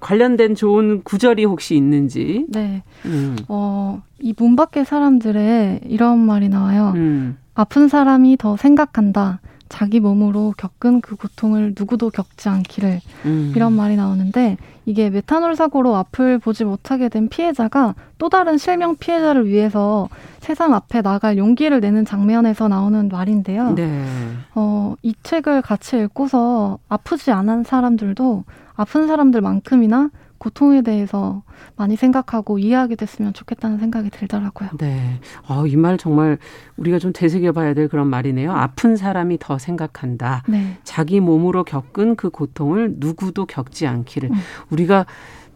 [0.00, 2.46] 관련된 좋은 구절이 혹시 있는지.
[2.48, 2.82] 네.
[3.06, 3.36] 음.
[3.48, 6.92] 어, 이 문 밖의 사람들의 이런 말이 나와요.
[6.96, 7.38] 음.
[7.54, 9.40] 아픈 사람이 더 생각한다.
[9.68, 13.52] 자기 몸으로 겪은 그 고통을 누구도 겪지 않기를 음.
[13.54, 19.46] 이런 말이 나오는데 이게 메탄올 사고로 앞을 보지 못하게 된 피해자가 또 다른 실명 피해자를
[19.46, 20.08] 위해서
[20.40, 23.74] 세상 앞에 나갈 용기를 내는 장면에서 나오는 말인데요.
[23.74, 24.04] 네.
[24.54, 28.44] 어, 이 책을 같이 읽고서 아프지 않은 사람들도
[28.78, 31.42] 아픈 사람들만큼이나 고통에 대해서
[31.74, 34.70] 많이 생각하고 이해하게 됐으면 좋겠다는 생각이 들더라고요.
[34.78, 35.18] 네.
[35.48, 36.38] 어, 이 말 정말
[36.76, 38.52] 우리가 좀 되새겨 봐야 될 그런 말이네요.
[38.52, 40.44] 아픈 사람이 더 생각한다.
[40.48, 40.78] 네.
[40.84, 44.30] 자기 몸으로 겪은 그 고통을 누구도 겪지 않기를.
[44.30, 44.36] 음.
[44.70, 45.06] 우리가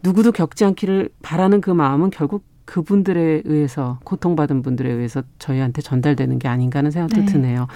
[0.03, 6.49] 누구도 겪지 않기를 바라는 그 마음은 결국 그분들에 의해서 고통받은 분들에 의해서 저희한테 전달되는 게
[6.49, 7.25] 아닌가 하는 생각도 네.
[7.25, 7.67] 드네요.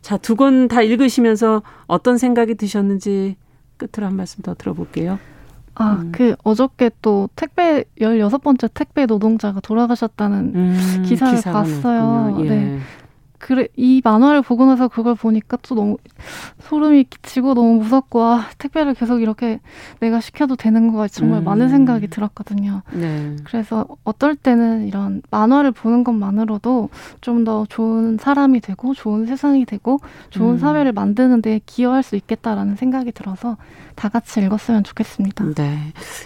[0.00, 3.36] 자, 두 권 다 읽으시면서 어떤 생각이 드셨는지
[3.78, 5.18] 끝으로 한 말씀 더 들어볼게요.
[5.74, 6.12] 아, 음.
[6.12, 12.36] 그 어저께 또 택배 열여섯 번째 택배 노동자가 돌아가셨다는 음, 기사를 봤어요.
[12.40, 12.48] 예.
[12.48, 12.78] 네.
[13.38, 15.96] 그래 이 만화를 보고 나서 그걸 보니까 또 너무
[16.60, 19.60] 소름이 끼치고 너무 무섭고 아, 택배를 계속 이렇게
[20.00, 21.44] 내가 시켜도 되는 거가 정말 음.
[21.44, 22.82] 많은 생각이 들었거든요.
[22.92, 23.36] 네.
[23.44, 30.00] 그래서 어떨 때는 이런 만화를 보는 것만으로도 좀 더 좋은 사람이 되고 좋은 세상이 되고
[30.30, 30.58] 좋은 음.
[30.58, 33.56] 사회를 만드는 데 기여할 수 있겠다라는 생각이 들어서
[33.94, 35.54] 다 같이 읽었으면 좋겠습니다.
[35.54, 35.78] 네.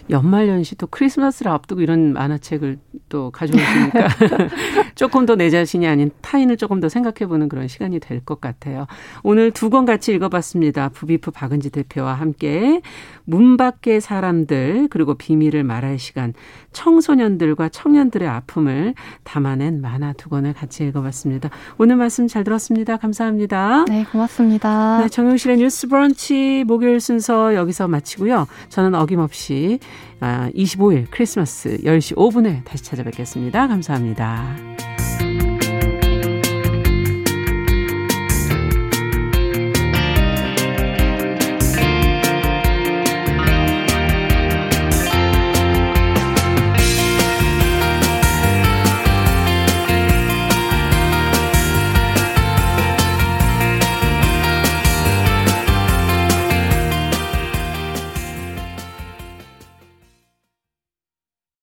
[0.09, 2.79] 연말연시 또 크리스마스를 앞두고 이런 만화책을
[3.11, 4.09] 또 가져오시니까
[4.95, 8.87] 조금 더 내 자신이 아닌 타인을 조금 더 생각 생각해보는 그런 시간이 될 것 같아요.
[9.25, 10.91] 오늘 두 권 같이 읽어봤습니다.
[10.91, 12.83] 부비프 박은지 대표와 함께
[13.25, 16.35] 문 밖의 사람들 그리고 비밀을 말할 시간
[16.73, 18.95] 청소년들과 청년들의 아픔을
[19.25, 21.51] 담아낸 만화 두 권을 같이 읽어봤습니다.
[21.79, 22.97] 오늘 말씀 잘 들었습니다.
[22.99, 23.87] 감사합니다.
[23.89, 25.01] 네, 고맙습니다.
[25.01, 28.47] 네, 정용실의 뉴스 브런치 목요일 순서 여기서 마치고요.
[28.69, 29.79] 저는 어김없이
[30.21, 33.67] 25일 아, 크리스마스 10시 5분에 다시 찾아뵙겠습니다.
[33.69, 34.92] 감사합니다.